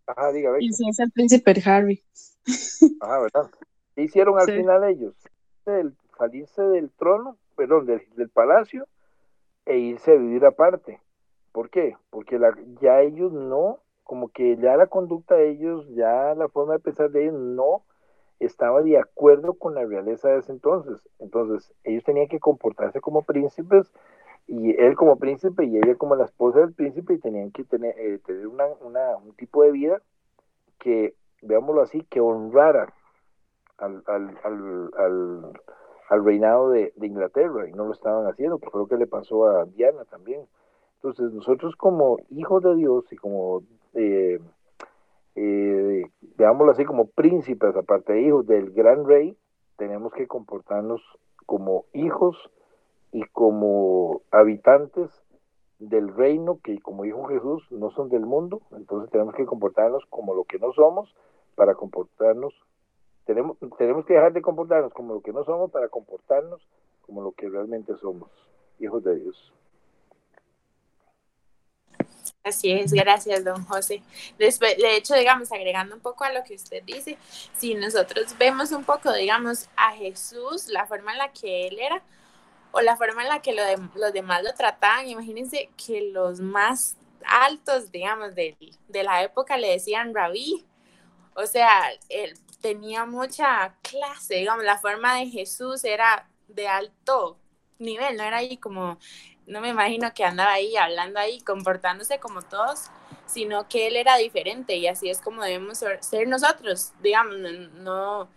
[0.04, 2.02] Ajá, diga, Y si es el príncipe Harry.
[3.00, 3.50] Ajá, ¿verdad?
[3.94, 5.14] ¿Qué hicieron al final ellos?
[5.64, 8.88] El, salirse del trono, perdón, del, del, palacio
[9.64, 11.00] e irse a vivir aparte.
[11.52, 11.96] ¿Por qué?
[12.10, 16.72] Porque la, ya ellos no, como que ya la conducta de ellos, ya la forma
[16.72, 17.84] de pensar de ellos no
[18.44, 20.98] estaba de acuerdo con la realeza de ese entonces.
[21.18, 23.92] Entonces, ellos tenían que comportarse como príncipes
[24.46, 27.94] y él como príncipe y ella como la esposa del príncipe y tenían que tener,
[27.98, 30.02] eh, tener una, una, un tipo de vida
[30.78, 32.92] que, veámoslo así, que honrara
[33.78, 35.52] al, al, al,
[36.08, 39.46] al, reinado de, Inglaterra y no lo estaban haciendo, que fue lo que le pasó
[39.46, 40.46] a Diana también.
[40.96, 43.62] Entonces nosotros como hijos de Dios y como,
[43.94, 44.38] eh,
[45.34, 46.04] eh,
[46.36, 49.36] veámoslo así, como príncipes, aparte de hijos del gran rey,
[49.76, 51.00] tenemos que comportarnos
[51.46, 52.50] como hijos
[53.12, 55.10] y como habitantes
[55.78, 60.34] del reino que como dijo Jesús no son del mundo, entonces tenemos que comportarnos como
[60.34, 61.14] lo que no somos
[61.56, 62.54] para comportarnos,
[63.24, 66.60] tenemos, tenemos que dejar de comportarnos como lo que no somos para comportarnos
[67.02, 68.30] como lo que realmente somos,
[68.78, 69.52] hijos de Dios.
[72.44, 74.02] Así es, gracias, don José.
[74.36, 77.16] Después, de hecho, digamos, agregando un poco a lo que usted dice,
[77.56, 82.02] si nosotros vemos un poco, digamos, a Jesús, la forma en la que él era,
[82.72, 85.06] o la forma en la que los demás lo trataban.
[85.06, 88.56] Imagínense que los más altos, digamos, de,
[88.88, 90.64] de la época le decían rabí.
[91.34, 97.38] O sea, él tenía mucha clase, digamos, la forma de Jesús era de alto
[97.78, 98.98] nivel, no era ahí como,
[99.52, 102.90] no me imagino que andaba ahí hablando ahí, comportándose como todos,
[103.26, 107.36] sino que él era diferente y así es como debemos ser nosotros, digamos,
[107.74, 108.28] no,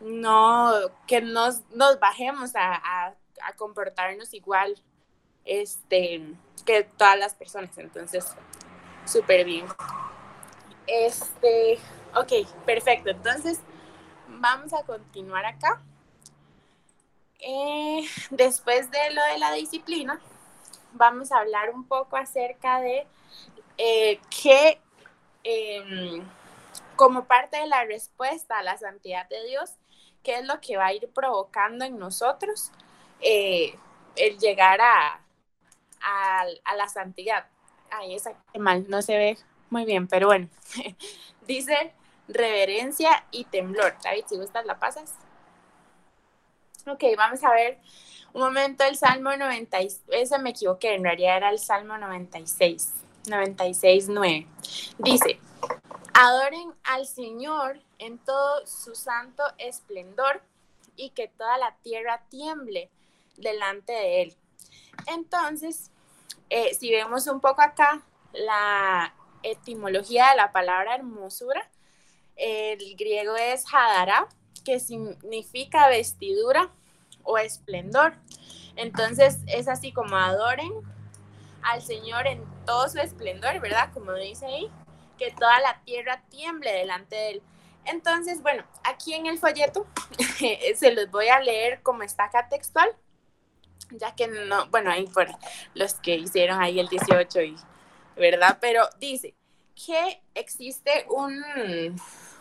[0.00, 0.72] no,
[1.06, 4.80] que nos, nos bajemos a, a comportarnos igual
[5.44, 6.22] este,
[6.64, 7.76] que todas las personas.
[7.78, 8.34] Entonces,
[9.04, 9.66] súper bien.
[10.86, 11.78] Este,
[12.14, 13.10] ok, perfecto.
[13.10, 13.60] Entonces,
[14.28, 15.82] vamos a continuar acá.
[17.38, 20.20] Eh, después de lo de la disciplina,
[20.92, 23.06] vamos a hablar un poco acerca de
[23.78, 24.80] eh, qué,
[25.44, 26.24] em,
[26.96, 29.72] como parte de la respuesta a la santidad de Dios,
[30.22, 32.70] qué es lo que va a ir provocando en nosotros
[33.20, 33.74] eh,
[34.16, 35.20] el llegar a,
[36.00, 37.46] a, la santidad.
[37.90, 39.38] Ay, esa mal, no se ve
[39.70, 40.48] muy bien, pero bueno.
[41.46, 41.92] Dice
[42.28, 43.94] reverencia y temblor.
[44.02, 45.14] David, si gustas, la pasas.
[46.86, 47.80] Ok, vamos a ver
[48.34, 50.02] un momento el Salmo 96.
[50.08, 52.92] Ese me equivoqué, en realidad era el Salmo 96.
[53.28, 54.46] 96, 9.
[54.98, 55.38] Dice,
[56.14, 60.42] adoren al Señor en todo su santo esplendor
[60.96, 62.90] y que toda la tierra tiemble
[63.36, 64.36] delante de él.
[65.06, 65.90] Entonces,
[66.50, 68.02] eh, si vemos un poco acá
[68.32, 71.68] la etimología de la palabra hermosura,
[72.36, 74.28] el griego es hadara,
[74.64, 76.70] que significa vestidura
[77.24, 78.14] o esplendor.
[78.76, 80.72] Entonces es así como adoren
[81.62, 83.90] al Señor en todo su esplendor, ¿verdad?
[83.92, 84.70] Como dice ahí,
[85.18, 87.42] que toda la tierra tiemble delante de él.
[87.84, 89.86] Entonces, bueno, aquí en el folleto
[90.76, 92.90] se los voy a leer como está acá textual,
[93.90, 95.36] ya que no, bueno, ahí fueron
[95.74, 97.56] los que hicieron ahí el 18 y,
[98.16, 98.58] ¿verdad?
[98.60, 99.34] Pero dice
[99.74, 101.42] que existe un,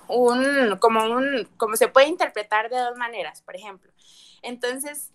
[0.07, 3.91] un, como un, como se puede interpretar de dos maneras, por ejemplo.
[4.41, 5.11] Entonces,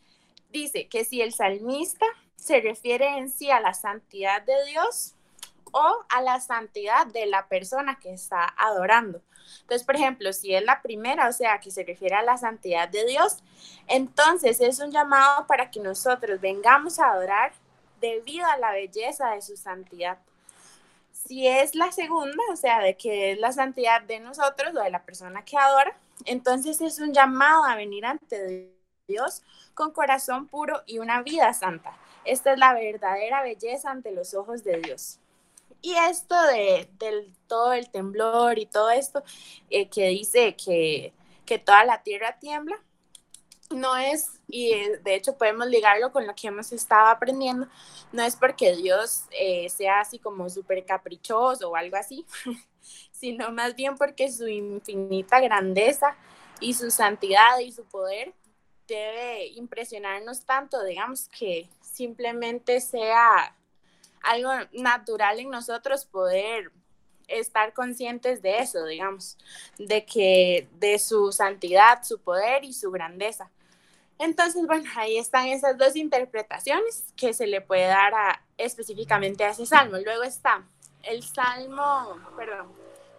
[0.51, 2.07] dice que si el salmista
[2.37, 5.15] se refiere en sí a la santidad de Dios
[5.73, 9.21] o a la santidad de la persona que está adorando.
[9.61, 12.89] Entonces, por ejemplo, si es la primera, o sea, que se refiere a la santidad
[12.89, 13.39] de Dios,
[13.87, 17.53] entonces es un llamado para que nosotros vengamos a adorar
[18.01, 20.19] debido a la belleza de su santidad.
[21.13, 24.91] Si es la segunda, o sea, de que es la santidad de nosotros o de
[24.91, 28.76] la persona que adora, entonces es un llamado a venir ante Dios
[29.75, 31.97] con corazón puro y una vida santa.
[32.25, 35.19] Esta es la verdadera belleza ante los ojos de Dios.
[35.81, 39.23] Y esto de, del todo el temblor y todo esto
[39.71, 41.13] eh, que dice que,
[41.45, 42.83] que toda la tierra tiembla,
[43.71, 47.69] no es, y de hecho podemos ligarlo con lo que hemos estado aprendiendo,
[48.13, 52.25] no es porque Dios eh, sea así como súper caprichoso o algo así,
[53.13, 56.17] sino más bien porque su infinita grandeza
[56.61, 58.35] y su santidad y su poder
[58.87, 63.55] debe impresionarnos tanto, digamos, que simplemente sea
[64.23, 66.73] algo natural en nosotros poder
[67.29, 69.37] estar conscientes de eso, digamos,
[69.79, 73.51] de que de su santidad, su poder y su grandeza.
[74.19, 79.51] Entonces, bueno, ahí están esas dos interpretaciones que se le puede dar a, específicamente a
[79.51, 79.99] ese salmo.
[79.99, 80.65] Luego está
[81.03, 82.73] el salmo, perdón,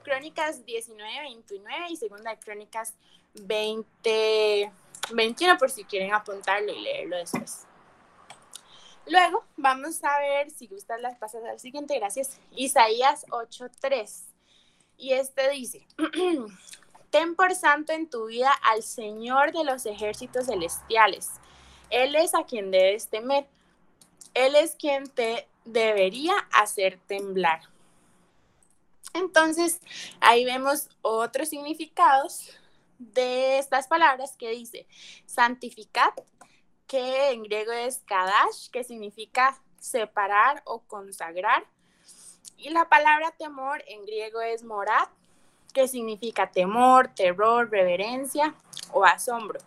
[0.03, 2.93] Crónicas 19, 29 y segunda de Crónicas
[3.36, 4.72] 20,
[5.14, 7.66] 21 por si quieren apuntarlo y leerlo después.
[9.10, 14.24] Luego vamos a ver, si gustan las pasas al siguiente, gracias, Isaías 8.3.
[14.97, 15.88] Y este dice,
[17.10, 21.32] ten por santo en tu vida al Señor de los ejércitos celestiales.
[21.89, 23.47] Él es a quien debes temer.
[24.34, 27.62] Él es quien te debería hacer temblar.
[29.14, 29.80] Entonces,
[30.20, 32.51] ahí vemos otros significados
[33.00, 34.88] de estas palabras que dice,
[35.26, 36.14] santificad
[36.88, 41.66] que en griego es kadash, que significa separar o consagrar.
[42.58, 45.10] Y la palabra temor en griego es morat,
[45.74, 48.56] que significa temor, terror, reverencia
[48.91, 49.60] o asombro.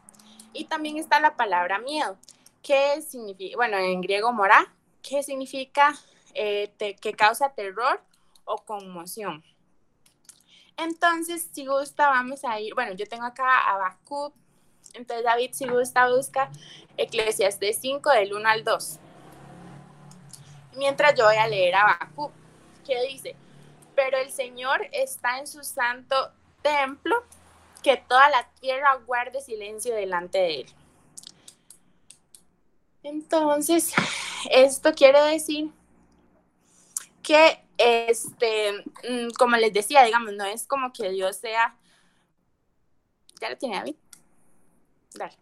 [0.53, 2.18] Y también está la palabra miedo,
[2.62, 4.72] que significa, bueno, en griego morá,
[5.03, 5.95] que significa
[6.35, 8.01] eh, que causa terror
[8.45, 9.45] o conmoción.
[10.83, 14.33] Entonces, si gusta, vamos a ir, bueno, yo tengo acá a Bakú
[14.95, 16.51] entonces David, si gusta, busca
[16.97, 18.99] Eclesiastes 5 del 1 al 2.
[20.76, 22.31] Mientras yo voy a leer Bakú,
[22.85, 23.37] que dice,
[23.95, 27.24] pero el Señor está en su santo templo,
[27.83, 30.66] que toda la tierra guarde silencio delante de él.
[33.03, 33.95] Entonces,
[34.51, 35.70] esto quiere decir
[37.22, 38.72] que, este,
[39.09, 41.76] mm, como les decía, digamos, no es como que Dios sea,
[43.41, 43.97] ya lo tiene David.
[45.14, 45.37] Dale.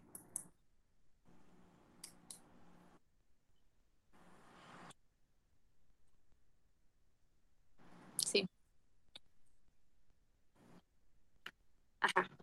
[8.25, 8.47] Sí.
[12.01, 12.38] Ajá.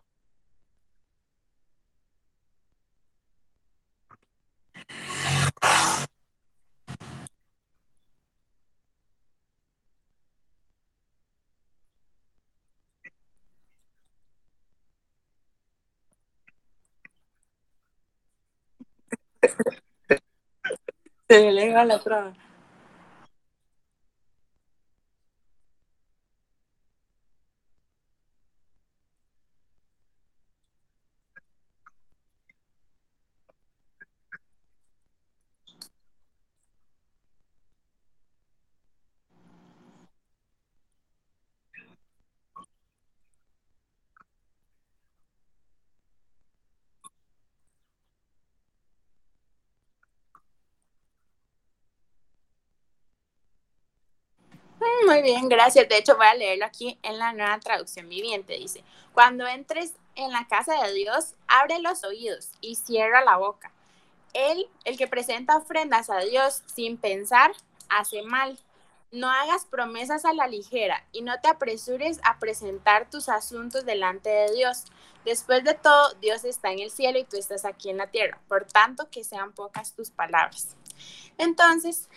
[21.29, 22.33] Se le la traba.
[55.17, 55.89] Muy bien, gracias.
[55.89, 58.53] De hecho, voy a leerlo aquí en la nueva traducción viviente.
[58.53, 63.71] Dice, cuando entres en la casa de Dios, abre los oídos y cierra la boca.
[64.33, 67.51] Él, el que presenta ofrendas a Dios sin pensar,
[67.89, 68.59] hace mal.
[69.11, 74.29] No hagas promesas a la ligera y no te apresures a presentar tus asuntos delante
[74.29, 74.83] de Dios.
[75.25, 78.39] Después de todo, Dios está en el cielo y tú estás aquí en la tierra.
[78.47, 80.75] Por tanto, que sean pocas tus palabras.
[81.39, 82.07] Entonces,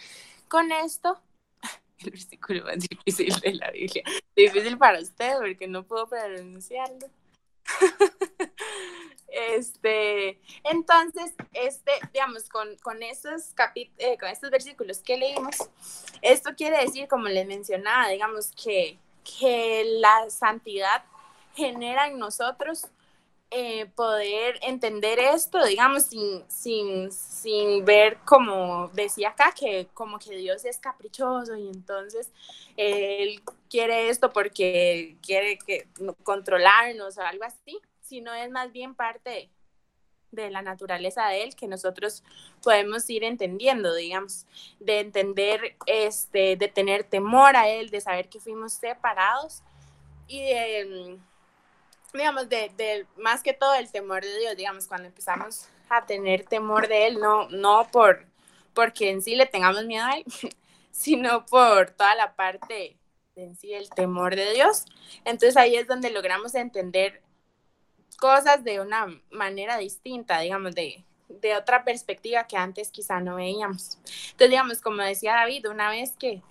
[0.49, 1.19] con esto
[2.05, 4.03] el versículo más difícil de la Biblia.
[4.35, 7.09] Difícil para usted porque no puedo pronunciarlo.
[9.29, 15.57] este, entonces, este, digamos, con, con, esos eh, con estos versículos que leímos,
[16.23, 18.99] esto quiere decir, como les mencionaba, digamos, que,
[19.39, 21.05] que la santidad
[21.55, 22.87] genera en nosotros
[23.53, 30.37] eh, poder entender esto, digamos, sin, sin, sin ver como decía acá, que como que
[30.37, 32.31] Dios es caprichoso y entonces
[32.77, 35.89] Él quiere esto porque quiere que,
[36.23, 39.51] controlarnos o algo así, sino es más bien parte
[40.31, 42.23] de, la naturaleza de Él que nosotros
[42.63, 44.47] podemos ir entendiendo, digamos,
[44.79, 49.65] de entender, este, de tener temor a Él, de saber que fuimos separados
[50.29, 51.19] y de
[52.13, 56.89] digamos, de, más que todo el temor de Dios, digamos, cuando empezamos a tener temor
[56.89, 58.27] de Él, no, no por
[58.75, 60.25] porque en sí le tengamos miedo a Él,
[60.91, 62.97] sino por toda la parte
[63.35, 64.85] de en sí el temor de Dios.
[65.25, 67.23] Entonces ahí es donde logramos entender
[68.19, 73.99] cosas de una manera distinta, digamos, de, de otra perspectiva que antes quizá no veíamos.
[74.05, 76.43] Entonces, digamos, como decía David, una vez que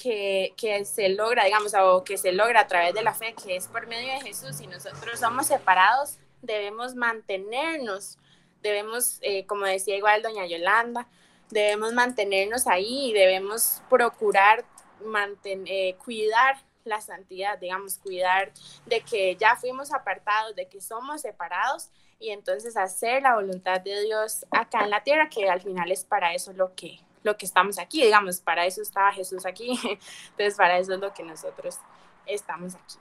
[0.00, 3.66] que, se logra, digamos, o que se logra a través de la fe, que es
[3.66, 8.18] por medio de Jesús, y nosotros somos separados, debemos mantenernos,
[8.62, 11.08] debemos, eh, como decía igual doña Yolanda,
[11.50, 14.64] debemos mantenernos ahí y debemos procurar
[15.04, 18.52] mantener, eh, cuidar la santidad, digamos, cuidar
[18.86, 21.90] de que ya fuimos apartados, de que somos separados
[22.20, 26.04] y entonces hacer la voluntad de Dios acá en la tierra, que al final es
[26.04, 29.70] para eso lo que, lo que estamos aquí, digamos, para eso estaba Jesús aquí,
[30.30, 31.78] entonces para eso es lo que nosotros
[32.26, 32.96] estamos aquí.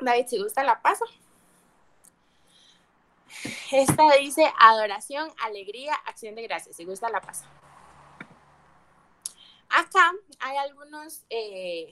[0.00, 1.04] David, si gusta la paso.
[3.70, 6.76] Esta dice adoración, alegría, acción de gracias.
[6.76, 7.44] Si gusta la paso.
[9.68, 11.90] Acá hay algunos eh,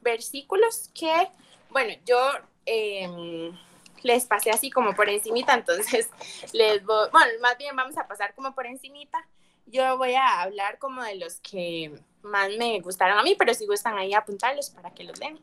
[0.00, 1.28] versículos que,
[1.70, 2.30] bueno, yo
[2.64, 3.58] em,
[4.02, 6.08] les pasé así como por encimita, entonces
[6.52, 9.26] les voy, bueno, más bien vamos a pasar como por encimita
[9.70, 11.92] yo voy a hablar como de los que
[12.22, 15.38] más me gustaron a mí, pero si gustan ahí apuntarlos para que los den.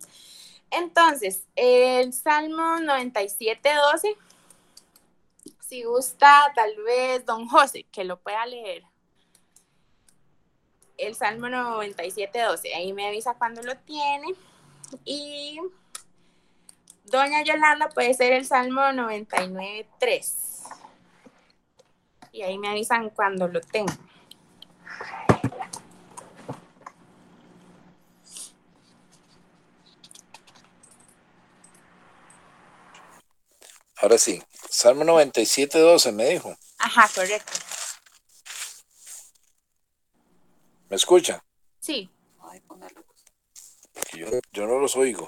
[0.71, 4.17] Entonces, el Salmo 97, 12.
[5.59, 8.83] Si gusta, tal vez don José, que lo pueda leer.
[10.97, 12.73] El Salmo 97, 12.
[12.73, 14.27] Ahí me avisa cuando lo tiene.
[15.03, 15.59] Y
[17.05, 20.63] doña Yolanda puede ser el Salmo 99, 3.
[22.31, 23.93] Y ahí me avisan cuando lo tengo.
[34.05, 34.39] Ahora sí,
[34.69, 36.55] Salmo 97, 12 me dijo.
[36.77, 37.53] Ajá, correcto.
[40.89, 41.43] ¿Me escucha?
[41.79, 42.07] Sí.
[44.13, 45.27] Yo, yo no los oigo.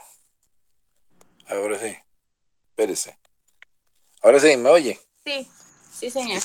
[1.47, 1.97] Ahora sí.
[2.69, 3.17] Espérese.
[4.21, 4.99] Ahora sí, ¿me oye?
[5.25, 5.49] Sí,
[5.91, 6.39] sí, señor.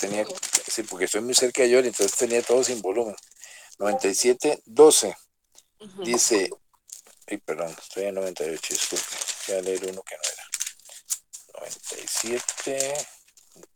[0.66, 3.14] sí, porque estoy muy cerca de yo, entonces tenía todo sin volumen.
[3.78, 5.14] 97, 12.
[6.02, 6.48] Dice,
[7.26, 9.04] ay, perdón, estoy en 98, disculpe.
[9.48, 10.41] Voy a leer uno que no era.
[11.62, 12.94] 97,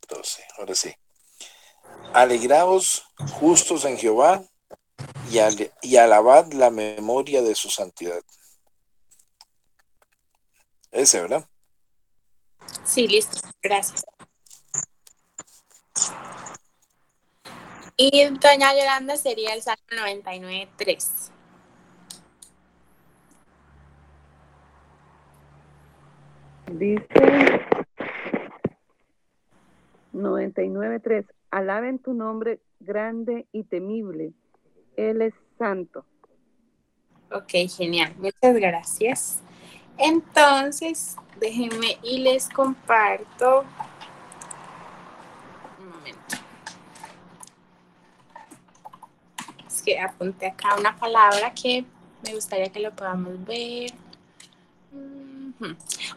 [0.09, 0.43] 12.
[0.57, 0.93] Ahora sí.
[2.13, 3.05] Alegraos
[3.39, 4.43] justos en Jehová
[5.31, 5.39] y,
[5.81, 8.21] y alabad la memoria de su santidad.
[10.91, 11.47] Ese, ¿verdad?
[12.83, 13.37] Sí, listo.
[13.61, 14.03] Gracias.
[17.95, 21.31] Y doña Yolanda sería el Salmo 99.3.
[26.73, 27.76] Dice
[30.17, 31.25] 99.3.
[31.51, 34.33] Alaben tu nombre grande y temible.
[34.95, 36.05] Él es santo.
[37.31, 38.13] Ok, genial.
[38.17, 39.41] Muchas gracias.
[39.97, 43.65] Entonces, déjenme y les comparto.
[45.79, 46.35] Un momento.
[49.67, 51.85] Es que apunté acá una palabra que
[52.23, 53.91] me gustaría que lo podamos ver.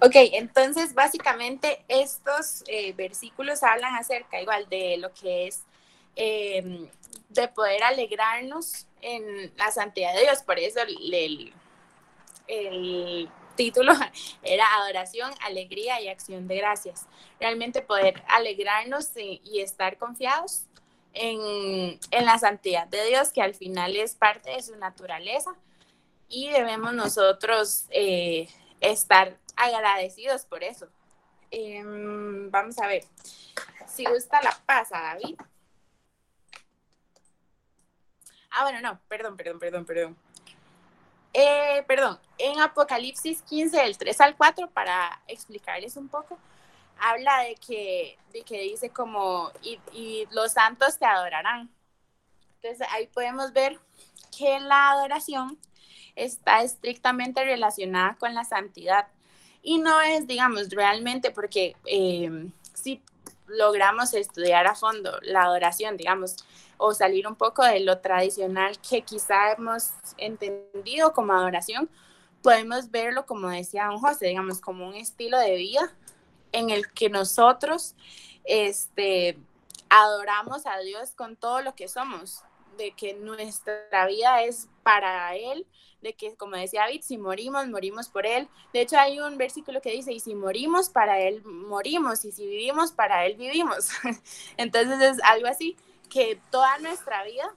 [0.02, 5.62] Ok, entonces básicamente estos eh, versículos hablan acerca igual de lo que es
[6.16, 6.88] em,
[7.28, 10.42] de poder alegrarnos en la santidad de Dios.
[10.42, 11.52] Por eso el,
[12.48, 13.92] el título
[14.42, 17.06] era adoración, alegría y acción de gracias.
[17.38, 20.64] Realmente poder alegrarnos y, estar confiados
[21.12, 25.54] en, en, la santidad de Dios, que al final es parte de su naturaleza.
[26.28, 28.48] Y debemos nosotros eh,
[28.80, 30.88] estar agradecidos por eso.
[31.50, 33.04] Em, vamos a ver.
[33.86, 35.36] Si gusta la pasa, David.
[38.50, 40.16] Ah, bueno, no, perdón, perdón, perdón, perdón.
[41.32, 46.38] Eh, perdón, en Apocalipsis 15, del 3 al 4, para explicarles un poco,
[46.98, 51.70] habla de que, de que dice como, y, y los santos te adorarán.
[52.56, 53.78] Entonces ahí podemos ver
[54.36, 55.58] que la adoración
[56.24, 59.08] está estrictamente relacionada con la santidad.
[59.62, 63.02] Y no es, digamos, realmente porque eh, si
[63.46, 66.36] logramos estudiar a fondo la adoración, digamos,
[66.78, 71.90] o salir un poco de lo tradicional que quizá hemos entendido como adoración,
[72.42, 75.92] podemos verlo, como decía don José, digamos, como un estilo de vida
[76.52, 77.94] en el que nosotros
[78.44, 79.38] este,
[79.90, 82.42] adoramos a Dios con todo lo que somos,
[82.76, 85.66] de que nuestra vida es para Él,
[86.00, 88.48] de que, como decía David, si morimos, morimos por Él.
[88.72, 92.46] De hecho, hay un versículo que dice, y si morimos, para Él morimos, y si
[92.46, 93.90] vivimos, para Él vivimos.
[94.56, 95.76] Entonces es algo así,
[96.08, 97.54] que toda nuestra vida,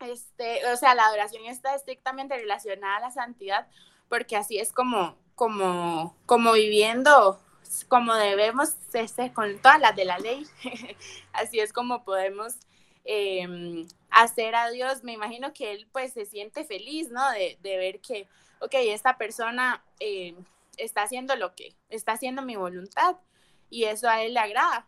[0.00, 3.68] este, o sea, la adoración está estrictamente relacionada a la santidad,
[4.08, 7.40] porque así es como, como, como viviendo
[7.86, 10.44] como debemos ser con todas las de la ley.
[11.32, 12.56] así es como podemos
[13.04, 17.22] Em, hacer a Dios, me imagino que él pues se siente feliz, ¿no?
[17.30, 18.28] De, ver que,
[18.60, 20.36] ok, esta persona em,
[20.76, 23.16] está haciendo lo que, está haciendo mi voluntad
[23.68, 24.86] y eso a él le agrada.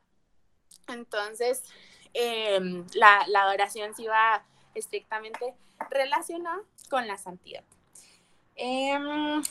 [0.89, 1.65] Entonces,
[2.13, 4.45] em, la, la, adoración sí va
[4.75, 5.55] estrictamente
[5.91, 6.61] relacionada
[6.91, 7.65] con la santidad.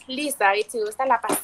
[0.07, 1.41] listo, David, si gusta la paz.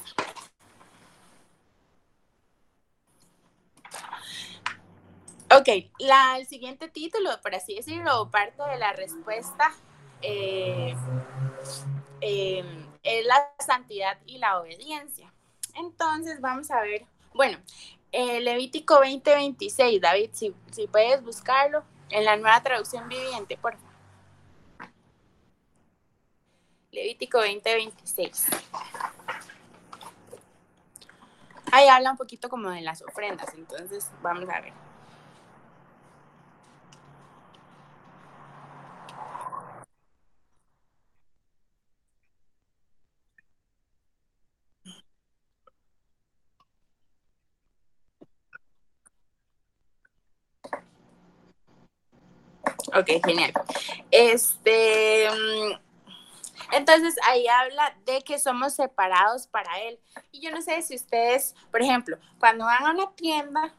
[5.50, 5.68] Ok,
[5.98, 9.72] la, el siguiente título, por así decirlo, parte de la respuesta
[10.20, 10.94] eh,
[12.20, 12.64] eh,
[13.02, 15.32] es la santidad y la obediencia.
[15.74, 17.58] Entonces vamos a ver, bueno,
[18.12, 23.88] Levítico 20:26, David, si, si, puedes buscarlo en la nueva traducción viviente, por favor.
[26.92, 28.44] Levítico 20:26.
[31.72, 34.87] Ahí habla un poquito como de las ofrendas, entonces vamos a ver.
[52.98, 53.52] Ok, genial.
[54.10, 55.88] Este, mm,
[56.72, 59.98] entonces ahí habla de que somos separados para Él.
[60.32, 63.72] Y yo no sé si ustedes, por ejemplo, cuando van a una tienda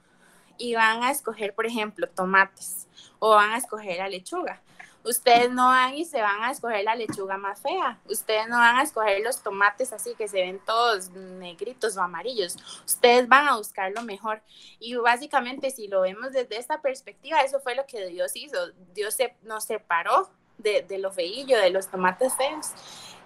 [0.58, 2.88] y van a escoger, por ejemplo, tomates
[3.20, 4.62] o van a escoger la lechuga,
[5.04, 8.00] Ustedes no van y se van a escoger la lechuga más fea.
[8.06, 12.58] Ustedes no van a escoger los tomates así que se ven todos negritos o amarillos.
[12.86, 14.42] Ustedes van a buscar lo mejor.
[14.80, 18.58] Y básicamente, si lo vemos desde esta perspectiva, eso fue lo que Dios hizo.
[18.94, 22.68] Dios se, nos separó de, de lo feillo, de los tomates feos.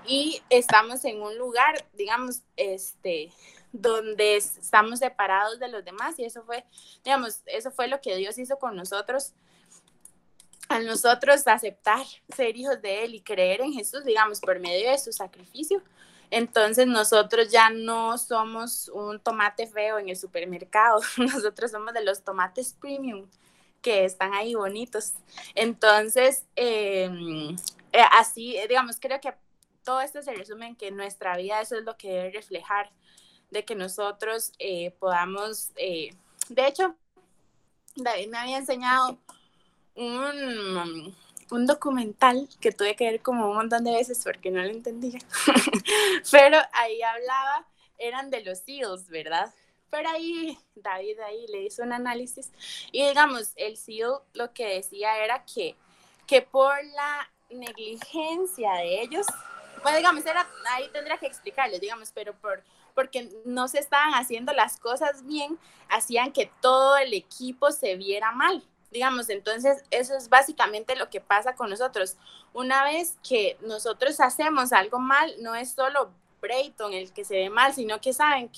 [0.06, 3.32] Y estamos en un lugar, digamos, este,
[3.72, 6.64] donde estamos separados de los demás y eso fue,
[7.04, 9.34] digamos, eso fue lo que Dios hizo con nosotros
[10.74, 12.06] al nosotros aceptar
[12.36, 15.82] ser hijos de Él y creer en Jesús, digamos, por medio de su sacrificio,
[16.30, 22.24] entonces nosotros ya no somos un tomate feo en el supermercado, nosotros somos de los
[22.24, 23.28] tomates premium
[23.84, 25.14] que están ahí bonitos.
[25.54, 27.56] Entonces, em,
[27.92, 29.34] eh, así, digamos, creo que
[29.84, 32.92] todo esto se resume en que nuestra vida eso es lo que debe reflejar,
[33.52, 36.16] de que nosotros eh, podamos, eh,
[36.50, 36.96] de hecho,
[37.96, 39.20] David me había enseñado
[39.96, 41.16] un,
[41.52, 45.20] un documental que tuve que ver como un montón de veces porque no lo entendía.
[46.32, 47.68] Pero ahí hablaba,
[47.98, 49.54] eran de los SEALs, ¿verdad?
[49.90, 52.52] Pero ahí David ahí le hizo un análisis
[52.92, 55.76] y digamos, el SEAL lo que decía era que,
[56.26, 59.28] que por la negligencia de ellos,
[59.84, 62.64] bueno, digamos, era, ahí tendría que explicarles, digamos, pero por,
[62.96, 68.32] porque no se estaban haciendo las cosas bien, hacían que todo el equipo se viera
[68.32, 68.64] mal
[68.94, 72.16] digamos, entonces eso es básicamente lo que pasa con nosotros.
[72.54, 77.50] Una vez que nosotros hacemos algo mal, no es solo Brayton el que se ve
[77.50, 78.50] mal, sino que saben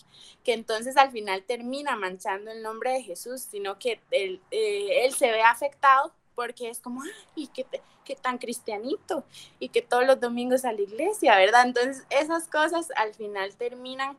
[0.44, 5.14] que, entonces al final termina manchando el nombre de Jesús, sino que él, eh, él
[5.14, 7.02] se ve afectado porque es como,
[7.38, 7.66] ay, qué,
[8.04, 9.24] qué tan cristianito,
[9.60, 11.66] y que todos los domingos a la iglesia, ¿verdad?
[11.66, 14.18] Entonces esas cosas al final terminan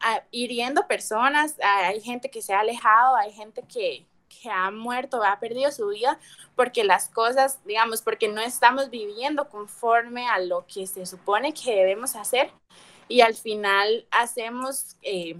[0.00, 4.06] ah, hiriendo personas, hay gente que se ha alejado, hay gente que,
[4.40, 6.18] que ha muerto, ha perdido su vida,
[6.56, 11.74] porque las cosas, digamos, porque no estamos viviendo conforme a lo que se supone que
[11.74, 12.50] debemos hacer
[13.08, 15.36] y al final hacemos, eh,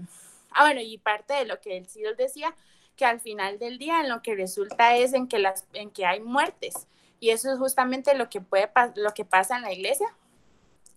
[0.51, 2.55] ah, bueno, y parte de lo que el CIDOS decía,
[2.95, 6.05] que al final del día en lo que resulta es en que, las, en que
[6.05, 6.87] hay muertes.
[7.19, 10.07] Y eso es justamente lo que, puede, lo que pasa en la iglesia,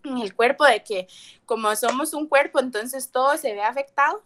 [0.04, 1.08] en el cuerpo, de que
[1.46, 4.22] como somos un cuerpo, entonces todo se ve afectado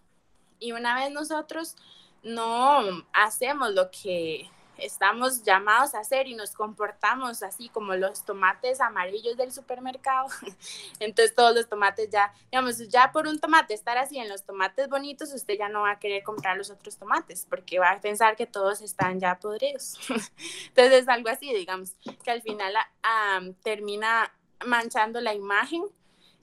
[0.59, 1.77] Y una vez nosotros
[2.23, 4.51] no hacemos lo que
[4.85, 10.29] estamos llamados a hacer y nos comportamos así como los tomates amarillos del supermercado,
[11.01, 14.89] entonces todos los tomates ya, digamos, ya por un tomate estar así en los tomates
[14.89, 18.37] bonitos, usted ya no va a querer comprar los otros tomates porque va a pensar
[18.37, 19.99] que todos están ya podridos.
[20.69, 21.95] entonces es algo así, digamos,
[22.25, 22.75] que al final
[23.63, 24.33] termina
[24.65, 25.85] manchando la imagen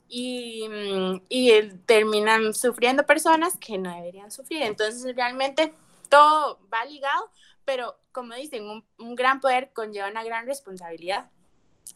[0.08, 4.64] y, mm, y terminan sufriendo personas que no deberían sufrir.
[4.64, 5.74] Entonces realmente
[6.10, 7.32] todo va ligado,
[7.66, 11.30] pero como dicen, un, gran poder conlleva una gran responsabilidad.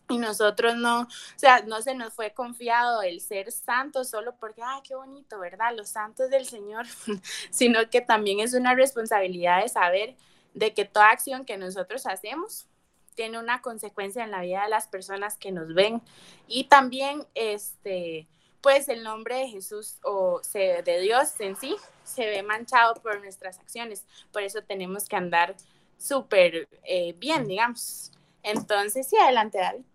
[0.08, 4.62] Y nosotros no, o sea, no se nos fue confiado el ser santos solo porque,
[4.64, 5.76] ah, qué bonito, ¿verdad?
[5.76, 6.86] Los santos del Señor,
[7.52, 10.16] sino que también es una responsabilidad de saber
[10.54, 12.68] de que toda acción que nosotros hacemos
[13.16, 16.02] tiene una consecuencia en la vida de las personas que nos ven.
[16.48, 18.28] Y también, este,
[18.62, 23.60] pues el nombre de Jesús o de Dios en sí se ve manchado por nuestras
[23.60, 24.06] acciones.
[24.32, 25.56] Por eso tenemos que andar
[25.98, 28.12] súper eh, bien, digamos.
[28.44, 29.86] Entonces, sí, adelante, David,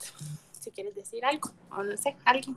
[0.61, 2.57] si quieres decir algo, o no sé, alguien.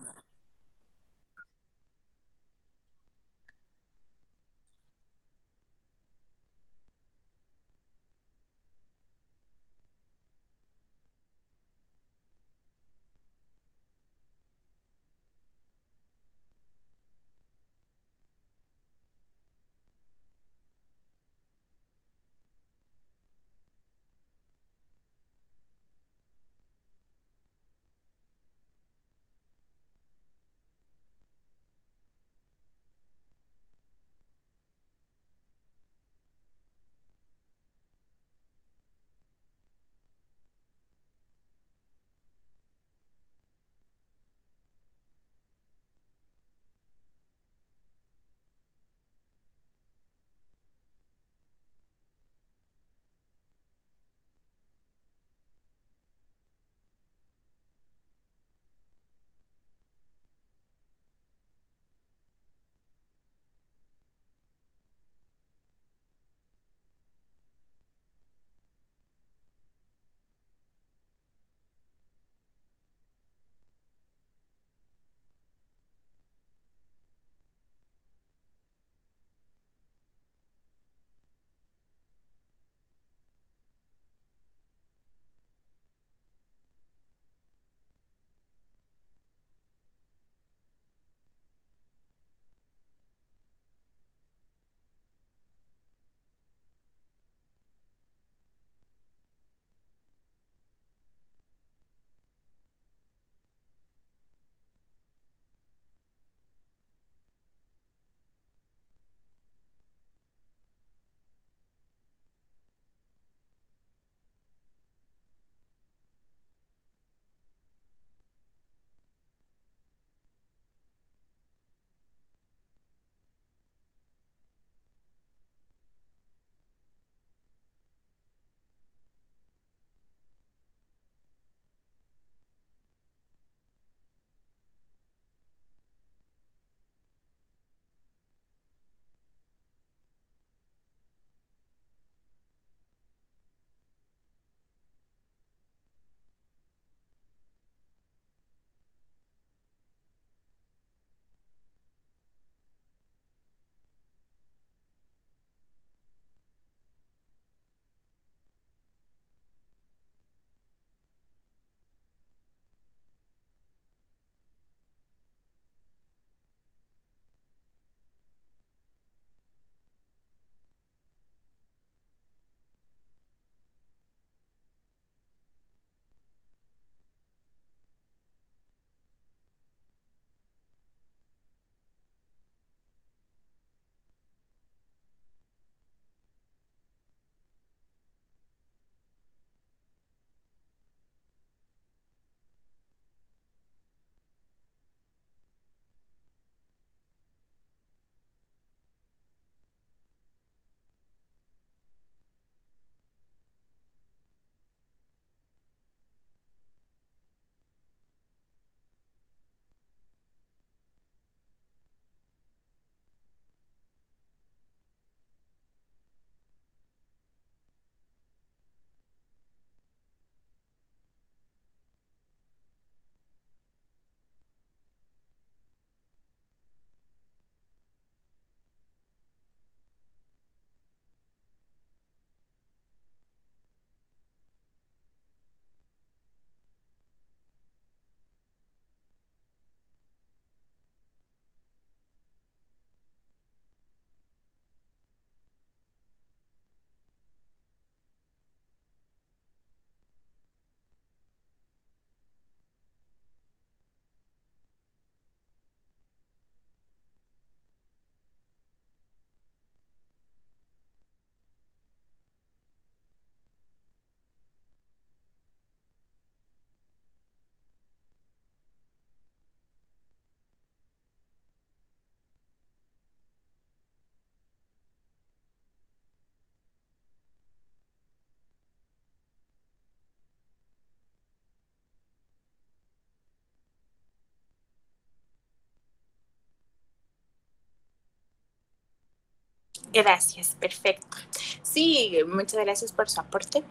[289.94, 291.18] Gracias, perfecto.
[291.62, 293.64] Sí, muchas gracias por su aporte.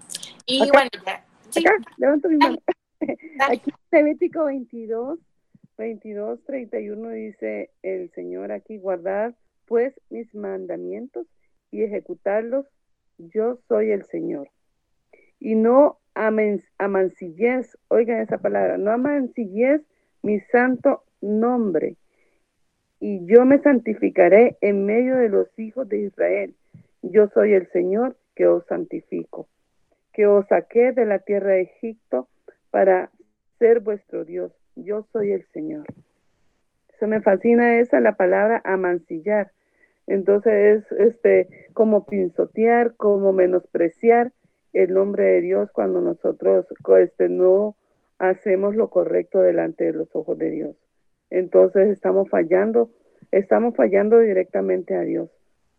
[0.46, 1.24] Y bueno, ya.
[1.56, 2.58] Acá, levanto mi mano.
[3.48, 5.18] Aquí Levítico 22,
[5.76, 9.34] 22, 31 dice el Señor aquí, guardad
[9.68, 11.26] pues mis mandamientos
[11.70, 12.66] y ejecutarlos,
[13.18, 14.50] yo soy el Señor.
[15.38, 19.82] Y no amancillez, oigan esa palabra, no amancillez
[20.22, 21.96] mi santo nombre.
[23.00, 26.54] Y yo me santificaré en medio de los hijos de Israel.
[27.02, 29.48] Yo soy el Señor que os santifico,
[30.12, 32.28] que os saqué de la tierra de Egipto
[32.70, 33.10] para
[33.58, 34.52] ser vuestro Dios.
[34.74, 35.86] Yo soy el Señor.
[36.98, 39.52] Se me fascina esa la palabra amancillar.
[40.06, 44.32] Entonces es este como pinzotear, como menospreciar
[44.72, 46.66] el nombre de Dios cuando nosotros
[47.00, 47.76] este, no
[48.18, 50.76] hacemos lo correcto delante de los ojos de Dios.
[51.30, 52.90] Entonces estamos fallando,
[53.30, 55.30] estamos fallando directamente a Dios,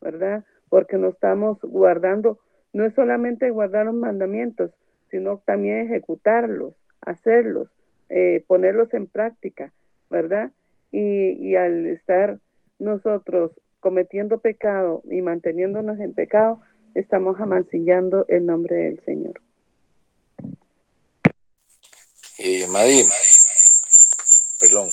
[0.01, 0.43] ¿verdad?
[0.69, 2.39] Porque no estamos guardando,
[2.73, 4.71] no es solamente guardar los mandamientos,
[5.09, 7.69] sino también ejecutarlos, hacerlos,
[8.09, 9.73] eh, ponerlos en práctica,
[10.09, 10.51] ¿verdad?
[10.91, 12.39] Y, al estar
[12.79, 16.61] nosotros cometiendo pecado y manteniéndonos en pecado,
[16.95, 19.41] estamos amancillando el nombre del Señor.
[22.39, 23.05] Eh, Madrid,
[24.59, 24.89] perdón.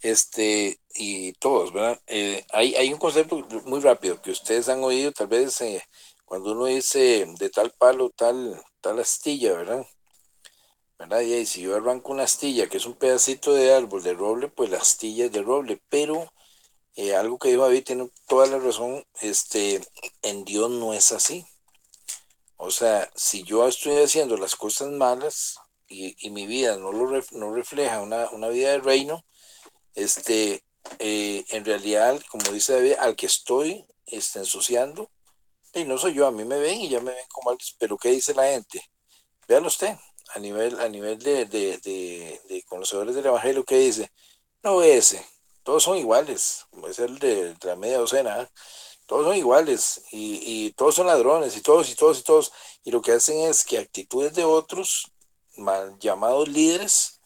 [0.00, 2.00] Este, y todos, ¿verdad?
[2.06, 5.82] Eh, hay, hay un concepto muy rápido que ustedes han oído, tal vez eh,
[6.24, 9.86] cuando uno dice de tal palo, tal, tal astilla, ¿verdad?
[10.98, 11.20] ¿verdad?
[11.20, 14.70] Y si yo arranco una astilla, que es un pedacito de árbol de roble, pues
[14.70, 16.32] la astilla es de roble, pero
[16.94, 19.80] eh, algo que dijo David tiene toda la razón, este,
[20.22, 21.46] en Dios no es así.
[22.56, 25.58] O sea, si yo estoy haciendo las cosas malas
[25.90, 29.24] y, mi vida no, lo no refleja una, vida de reino,
[29.94, 30.64] este,
[30.98, 35.10] eh, en realidad, como dice David, al que estoy este, ensuciando,
[35.74, 37.98] y no soy yo, a mí me ven y ya me ven como alguien, pero
[37.98, 38.82] ¿qué dice la gente?
[39.48, 39.96] Véalo usted,
[40.34, 44.12] a nivel, a nivel de, de, conocedores del Evangelio, ¿qué dice?
[44.62, 45.24] No ese,
[45.64, 48.48] todos son iguales, como es el de, la media docena, ¿eh?
[49.06, 52.52] todos son iguales y, todos son ladrones y todos y todos y todos.
[52.84, 55.10] Y lo que hacen es que actitudes de otros,
[55.60, 57.20] mal llamados líderes,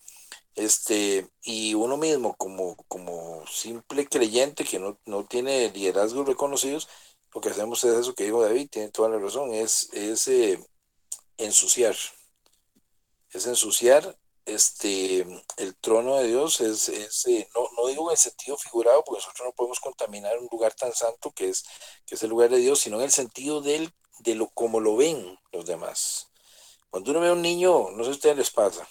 [0.55, 6.89] este, y uno mismo como, como simple creyente que no, tiene liderazgos reconocidos,
[7.35, 10.59] lo que hacemos es eso que dijo David, tiene toda la razón, es, es eh,
[11.39, 11.97] ensuciar,
[13.32, 14.16] es ensuciar
[14.47, 15.26] este,
[15.57, 19.53] el trono de Dios es, eh, no, no, digo en sentido figurado, porque nosotros no
[19.53, 21.64] podemos contaminar un lugar tan santo que es,
[22.07, 24.97] que es el lugar de Dios, sino en el sentido del, de lo como lo
[24.97, 26.28] ven los demás.
[26.95, 28.88] Cuando uno ve a un niño, no sé si a ustedes les pasa,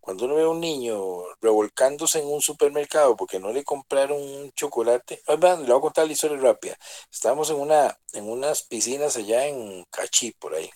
[0.00, 0.98] cuando uno ve a un niño
[1.40, 6.14] revolcándose en un supermercado porque no le compraron un chocolate, le voy a contar la
[6.14, 6.76] historia rápida.
[7.12, 10.68] Estábamos en, una, en unas piscinas allá en Cachí, por ahí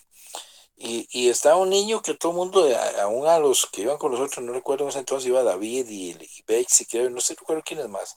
[0.77, 2.65] y, y, estaba un niño que todo el mundo,
[3.01, 6.11] aún a los que iban con nosotros, no recuerdo en ese entonces, iba David y,
[6.11, 8.15] y Bex, y no sé, recuerdo quién es más,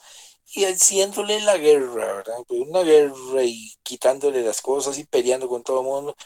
[0.55, 2.37] y haciéndole la guerra, ¿verdad?
[2.47, 6.17] Pues una guerra y quitándole las cosas y peleando con todo el mundo.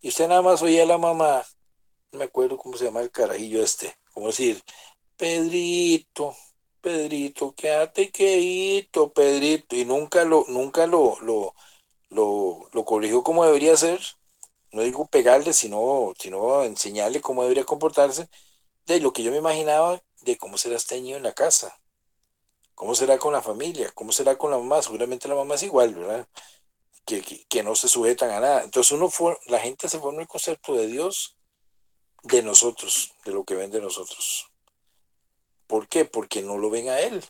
[0.00, 1.44] Y usted nada más oía a la mamá,
[2.14, 4.62] no me acuerdo cómo se llama el carajillo este, como decir,
[5.16, 6.36] Pedrito,
[6.80, 11.54] Pedrito, quédate quedito, Pedrito, y nunca lo, nunca lo, lo,
[12.10, 14.00] lo, lo corrigió como debería ser
[14.74, 18.28] no digo pegarle, sino, sino enseñarle cómo debería comportarse,
[18.86, 21.80] de lo que yo me imaginaba de cómo será este niño en la casa,
[22.74, 25.94] cómo será con la familia, cómo será con la mamá, seguramente la mamá es igual,
[25.94, 26.28] ¿verdad?
[27.04, 28.62] Que, que, no se sujetan a nada.
[28.64, 31.36] Entonces uno fue, la gente se forma el concepto de Dios
[32.24, 34.50] de nosotros, de lo que ven de nosotros.
[35.66, 36.04] ¿Por qué?
[36.04, 37.24] Porque no lo ven a Él.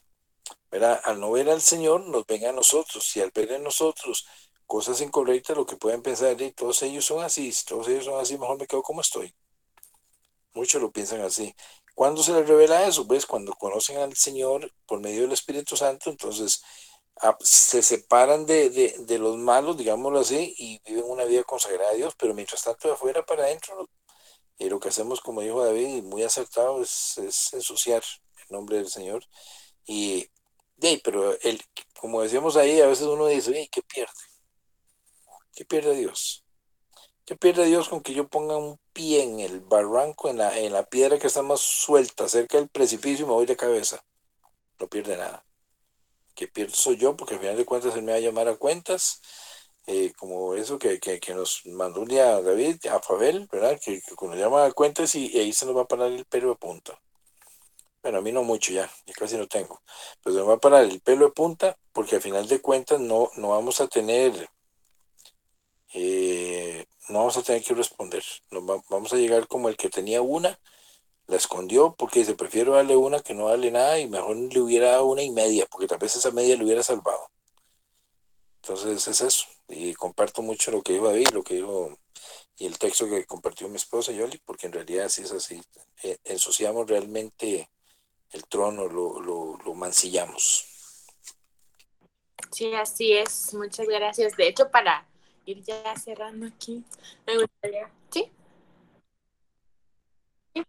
[0.71, 1.01] ¿verdad?
[1.05, 3.17] Al no ver al Señor, nos ven a nosotros.
[3.17, 4.27] Y al ver en nosotros
[4.67, 8.37] cosas incorrectas, lo que pueden pensar, y todos ellos son así, todos ellos son así,
[8.39, 9.33] mejor me quedo como estoy.
[10.53, 11.55] Muchos lo piensan así.
[11.95, 13.07] ¿Cuándo se les revela eso?
[13.07, 16.63] Pues cuando conocen al Señor por medio del Espíritu Santo, entonces
[17.21, 21.95] ah, se separan de, de, los malos, digámoslo así, y viven una vida consagrada a
[21.95, 23.89] Dios, pero mientras tanto de afuera para adentro,
[24.59, 27.19] y lo que hacemos, como dijo David, muy acertado, es,
[27.53, 28.03] ensuciar
[28.37, 29.25] el nombre del Señor.
[29.87, 30.29] Y,
[30.77, 31.61] de, pero el,
[31.99, 34.13] como decíamos ahí, a veces uno dice, ¿qué pierde?
[35.55, 36.45] ¿Qué pierde Dios?
[37.25, 40.73] ¿Qué pierde Dios con que yo ponga un pie en el barranco, en la, en
[40.73, 44.05] la piedra que está más suelta, cerca del precipicio y me voy de cabeza?
[44.79, 45.45] No pierde nada.
[46.35, 47.17] ¿Qué pierdo soy yo?
[47.17, 49.23] Porque al final de cuentas él me va a llamar a cuentas,
[49.87, 50.99] eh, como eso que,
[51.35, 53.79] nos mandó un día David, a Fabel, ¿verdad?
[53.83, 56.51] Que, que nos llama a cuentas y, ahí se nos va a parar el pelo
[56.51, 56.99] de punta.
[58.03, 59.81] bueno, a mí no mucho ya, ya casi no tengo,
[60.23, 63.31] pero me va a parar el pelo de punta porque al final de cuentas no,
[63.37, 64.49] no vamos a tener,
[65.95, 70.23] eh, no vamos a tener que responder, Nos vamos a llegar como el que tenía
[70.23, 70.59] una,
[71.27, 74.91] la escondió porque se prefiero darle una que no darle nada y mejor le hubiera
[74.93, 77.34] dado una y media, porque tal vez esa media le hubiera salvado.
[78.67, 81.99] Entonces es eso, y comparto mucho lo que dijo David, lo que dijo
[82.57, 85.61] y el texto que compartió mi esposa Yoli, porque en realidad sí es así,
[86.03, 87.69] eh, ensuciamos realmente
[88.31, 90.65] el trono, lo, lo, lo mancillamos.
[92.53, 94.35] Sí, así es, muchas gracias.
[94.35, 95.07] De hecho, para
[95.45, 96.83] ir ya cerrando aquí,
[97.27, 98.33] me gustaría, ¿sí?
[100.55, 100.65] Sí,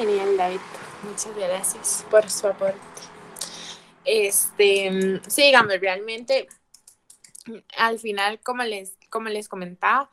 [0.00, 0.60] Genial, David.
[1.02, 2.80] Muchas gracias por su aporte.
[4.02, 6.48] Este, sí, digamos, realmente,
[7.76, 10.10] al final, como les, como les comentaba,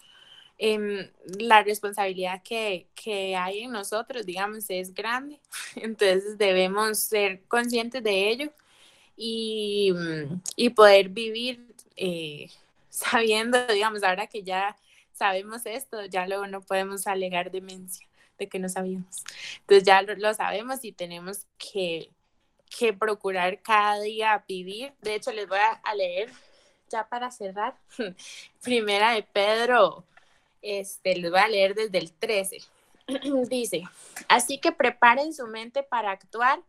[0.57, 1.09] em,
[1.39, 5.39] la responsabilidad que, que, hay en nosotros, digamos, es grande.
[5.77, 8.51] Entonces debemos ser conscientes de ello
[9.15, 9.93] y,
[10.57, 11.65] y poder vivir
[11.95, 12.49] eh,
[12.89, 14.75] sabiendo, digamos, ahora que ya
[15.13, 18.06] sabemos esto, ya luego no podemos alegar demencia
[18.37, 19.23] de que no sabíamos.
[19.61, 22.11] Entonces ya lo, sabemos y tenemos que,
[22.77, 24.93] que, procurar cada día vivir.
[25.01, 26.31] De hecho, les voy a, leer
[26.89, 27.77] ya para cerrar.
[28.63, 30.03] Primera de Pedro,
[30.61, 32.57] este, les voy a leer desde el 13.
[33.49, 33.83] Dice,
[34.27, 36.61] así que preparen su mente para actuar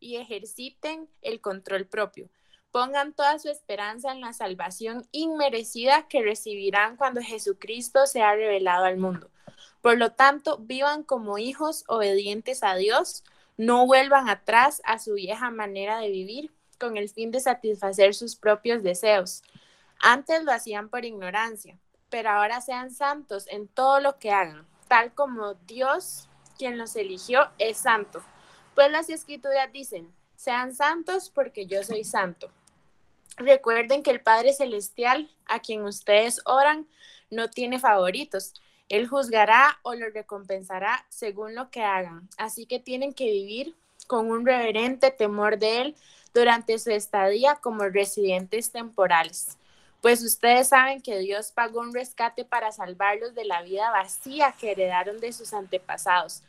[0.00, 2.28] y ejerciten el control propio
[2.74, 8.96] Pongan toda su esperanza en la salvación inmerecida que recibirán cuando Jesucristo sea revelado al
[8.96, 9.30] mundo.
[9.84, 13.22] Por lo tanto, vivan como hijos obedientes a Dios,
[13.58, 16.50] no vuelvan atrás a su vieja manera de vivir
[16.80, 19.42] con el fin de satisfacer sus propios deseos.
[20.00, 21.78] Antes lo hacían por ignorancia,
[22.08, 27.50] pero ahora sean santos en todo lo que hagan, tal como Dios, quien los eligió,
[27.58, 28.22] es santo.
[28.74, 32.50] Pues las escrituras dicen, sean santos porque yo soy santo.
[33.36, 36.88] Recuerden que el Padre Celestial, a quien ustedes oran,
[37.28, 38.54] no tiene favoritos.
[38.88, 42.28] Él juzgará o lo recompensará según lo que hagan.
[42.36, 43.74] Así que tienen que vivir
[44.06, 45.96] con un reverente temor de Él
[46.34, 49.56] durante su estadía como residentes temporales.
[50.02, 54.72] Pues ustedes saben que Dios pagó un rescate para salvarlos de la vida vacía que
[54.72, 56.42] heredaron de sus antepasados.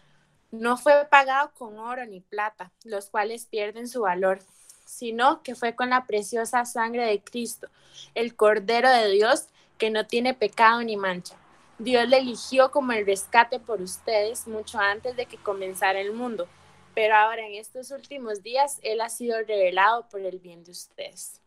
[0.52, 4.40] No fue pagado con oro ni plata, los cuales pierden su valor,
[4.86, 7.68] sino que fue con la preciosa sangre de Cristo,
[8.14, 9.46] el Cordero de Dios,
[9.78, 11.36] que no tiene pecado ni mancha.
[11.78, 16.48] Dios le eligió como el rescate por ustedes mucho antes de que comenzara el mundo,
[16.94, 21.42] pero ahora en estos últimos días Él ha sido revelado por el bien de ustedes.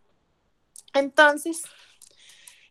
[0.94, 1.62] Entonces,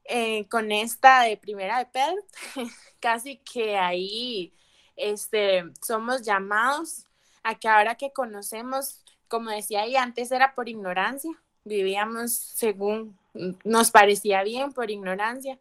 [0.06, 2.24] eh, con esta de primera de Pedro,
[3.00, 4.54] casi que ahí
[4.96, 7.06] este, somos llamados
[7.44, 11.32] a que ahora que conocemos como decía ahí, antes era por ignorancia,
[11.64, 13.18] vivíamos según
[13.64, 15.60] nos parecía bien por ignorancia,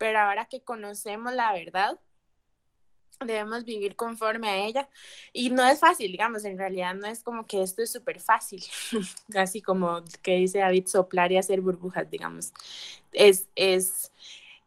[0.00, 2.00] pero ahora que conocemos la verdad,
[3.22, 4.88] debemos vivir conforme a ella.
[5.34, 8.64] Y no es fácil, digamos, en realidad no es como que esto es súper fácil,
[9.36, 12.54] así como que dice David, soplar y hacer burbujas, digamos.
[13.12, 14.10] Es, es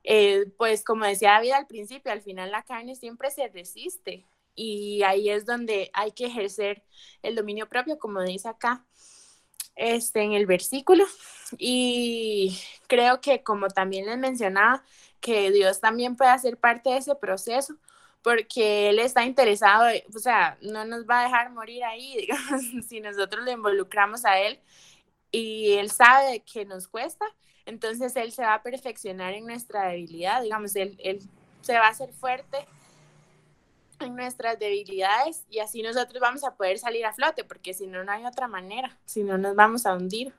[0.03, 5.01] eh, pues como decía David al principio, al final la carne siempre se resiste y
[5.01, 6.83] ahí es donde hay que ejercer
[7.23, 8.85] el dominio propio, como dice acá
[9.75, 11.05] este, en el versículo.
[11.57, 12.55] Y
[12.87, 14.83] creo que como también les mencionaba,
[15.23, 17.75] que Dios también puede hacer parte de ese proceso,
[18.21, 22.99] porque Él está interesado, o sea, no nos va a dejar morir ahí, digamos, si
[22.99, 24.59] nosotros le involucramos a Él
[25.31, 27.25] y Él sabe que nos cuesta,
[27.65, 31.21] entonces Él se va a perfeccionar en nuestra debilidad, digamos, Él, él
[31.61, 32.67] se va a hacer fuerte
[34.01, 38.03] en nuestras debilidades y así nosotros vamos a poder salir a flote, porque si no,
[38.03, 40.33] no hay otra manera, si no nos vamos a hundir.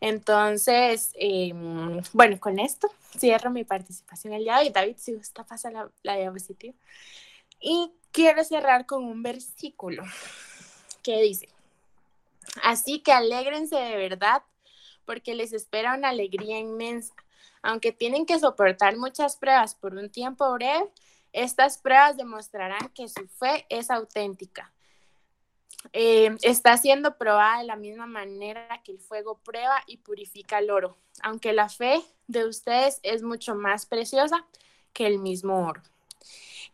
[0.00, 4.70] Entonces, em, bueno, con esto cierro mi participación el día de hoy.
[4.70, 6.74] David, si gusta, pasa la, la diapositiva.
[7.60, 10.02] Y quiero cerrar con un versículo
[11.02, 11.48] que dice,
[12.62, 14.42] así que alégrense de verdad,
[15.04, 17.14] porque les espera una alegría inmensa.
[17.62, 20.88] Aunque tienen que soportar muchas pruebas por un tiempo breve,
[21.32, 24.72] estas pruebas demostrarán que su fe es auténtica.
[25.92, 30.70] Eh, está siendo probada de la misma manera que el fuego prueba y purifica el
[30.70, 34.44] oro, aunque la fe de ustedes es mucho más preciosa
[34.92, 35.82] que el mismo oro.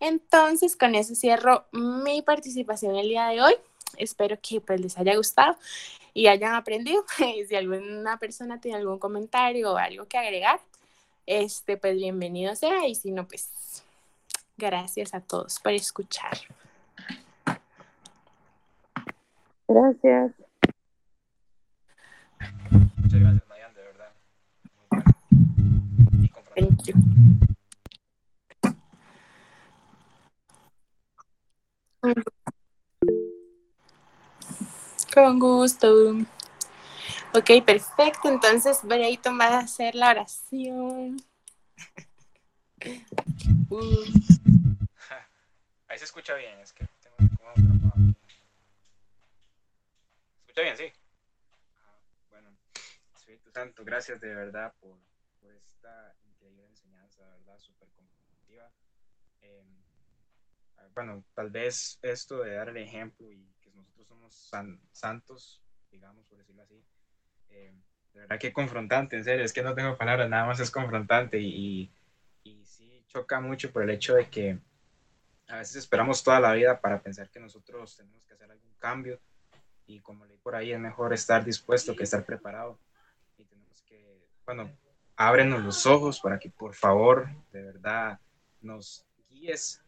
[0.00, 3.54] Entonces, con eso cierro mi participación el día de hoy.
[3.96, 5.56] Espero que pues, les haya gustado
[6.12, 7.04] y hayan aprendido.
[7.48, 10.60] si alguna persona tiene algún comentario o algo que agregar,
[11.24, 13.66] este, pues bienvenido sea y si no, pues
[14.58, 16.38] Gracias a todos por escuchar.
[19.68, 20.32] Gracias.
[22.96, 24.12] Muchas gracias, Mayan, de verdad.
[26.54, 26.94] Thank you.
[35.12, 36.16] Con gusto.
[37.34, 38.28] Ok, perfecto.
[38.28, 41.16] Entonces, Brayton va a hacer la oración.
[43.70, 43.80] Uh.
[45.88, 47.50] Ahí se escucha bien, es que tengo como
[50.56, 50.98] ¿Escucha bien, sí?
[52.30, 52.56] bueno,
[53.14, 54.96] Espíritu Santo, gracias de verdad por,
[55.38, 57.58] por esta increíble enseñanza, ¿verdad?
[57.58, 58.72] Súper competitiva.
[59.42, 59.62] Eh,
[60.94, 64.50] bueno, tal vez esto de dar el ejemplo y que nosotros somos
[64.92, 65.60] santos,
[65.90, 66.82] digamos, por decirlo así,
[67.50, 67.74] eh,
[68.14, 71.38] de verdad que confrontante, en serio, es que no tengo palabras, nada más es confrontante
[71.38, 71.92] y,
[72.44, 74.58] y, sí choca mucho por el hecho de que
[75.48, 79.20] a veces esperamos toda la vida para pensar que nosotros tenemos que hacer algún cambio
[79.86, 82.78] y como leí por ahí es mejor estar dispuesto que estar preparado
[83.38, 84.70] y tenemos que, bueno,
[85.16, 88.20] ábrenos los ojos para que por favor de verdad
[88.60, 89.82] nos guíes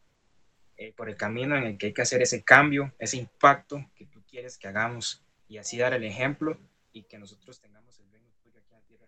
[0.77, 4.07] eh, por el camino en el que hay que hacer ese cambio, ese impacto que
[4.07, 6.59] tú quieres que hagamos y así dar el ejemplo
[6.93, 9.07] y que nosotros tengamos el reino tuyo aquí en la tierra,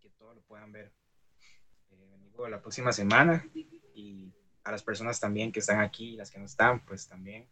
[0.00, 0.90] que todos lo puedan ver.
[1.90, 3.44] Eh, la próxima semana
[3.94, 4.32] y
[4.64, 7.46] a las personas también que están aquí y las que no están, pues también,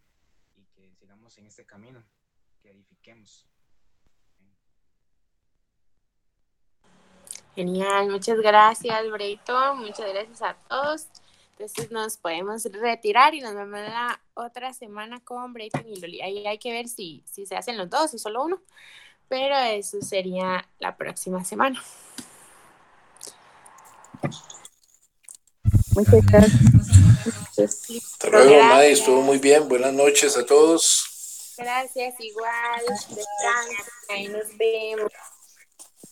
[0.57, 2.03] y que sigamos en este camino,
[2.63, 3.47] que edifiquemos.
[7.55, 11.07] Genial, muchas gracias, Breito, muchas gracias a todos.
[11.53, 16.23] Entonces nos podemos retirar y nos vemos la otra semana con Brayton y Loli.
[16.23, 18.63] Ahí hay que ver si, si se hacen los dos o solo uno,
[19.29, 21.83] pero eso sería la próxima semana.
[25.95, 27.91] Muchas gracias.
[28.13, 28.93] Hasta luego, May.
[28.93, 29.69] Estuvo muy bien.
[29.69, 31.10] Buenas noches a todos.
[31.61, 32.81] Gracias, igual.
[32.89, 33.87] Descansen.
[34.09, 35.13] Ahí nos vemos.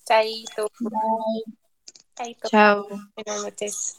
[0.07, 0.71] Chaito.
[2.15, 2.49] Chaito.
[2.49, 2.87] Chao.
[3.15, 3.99] Buenas noches.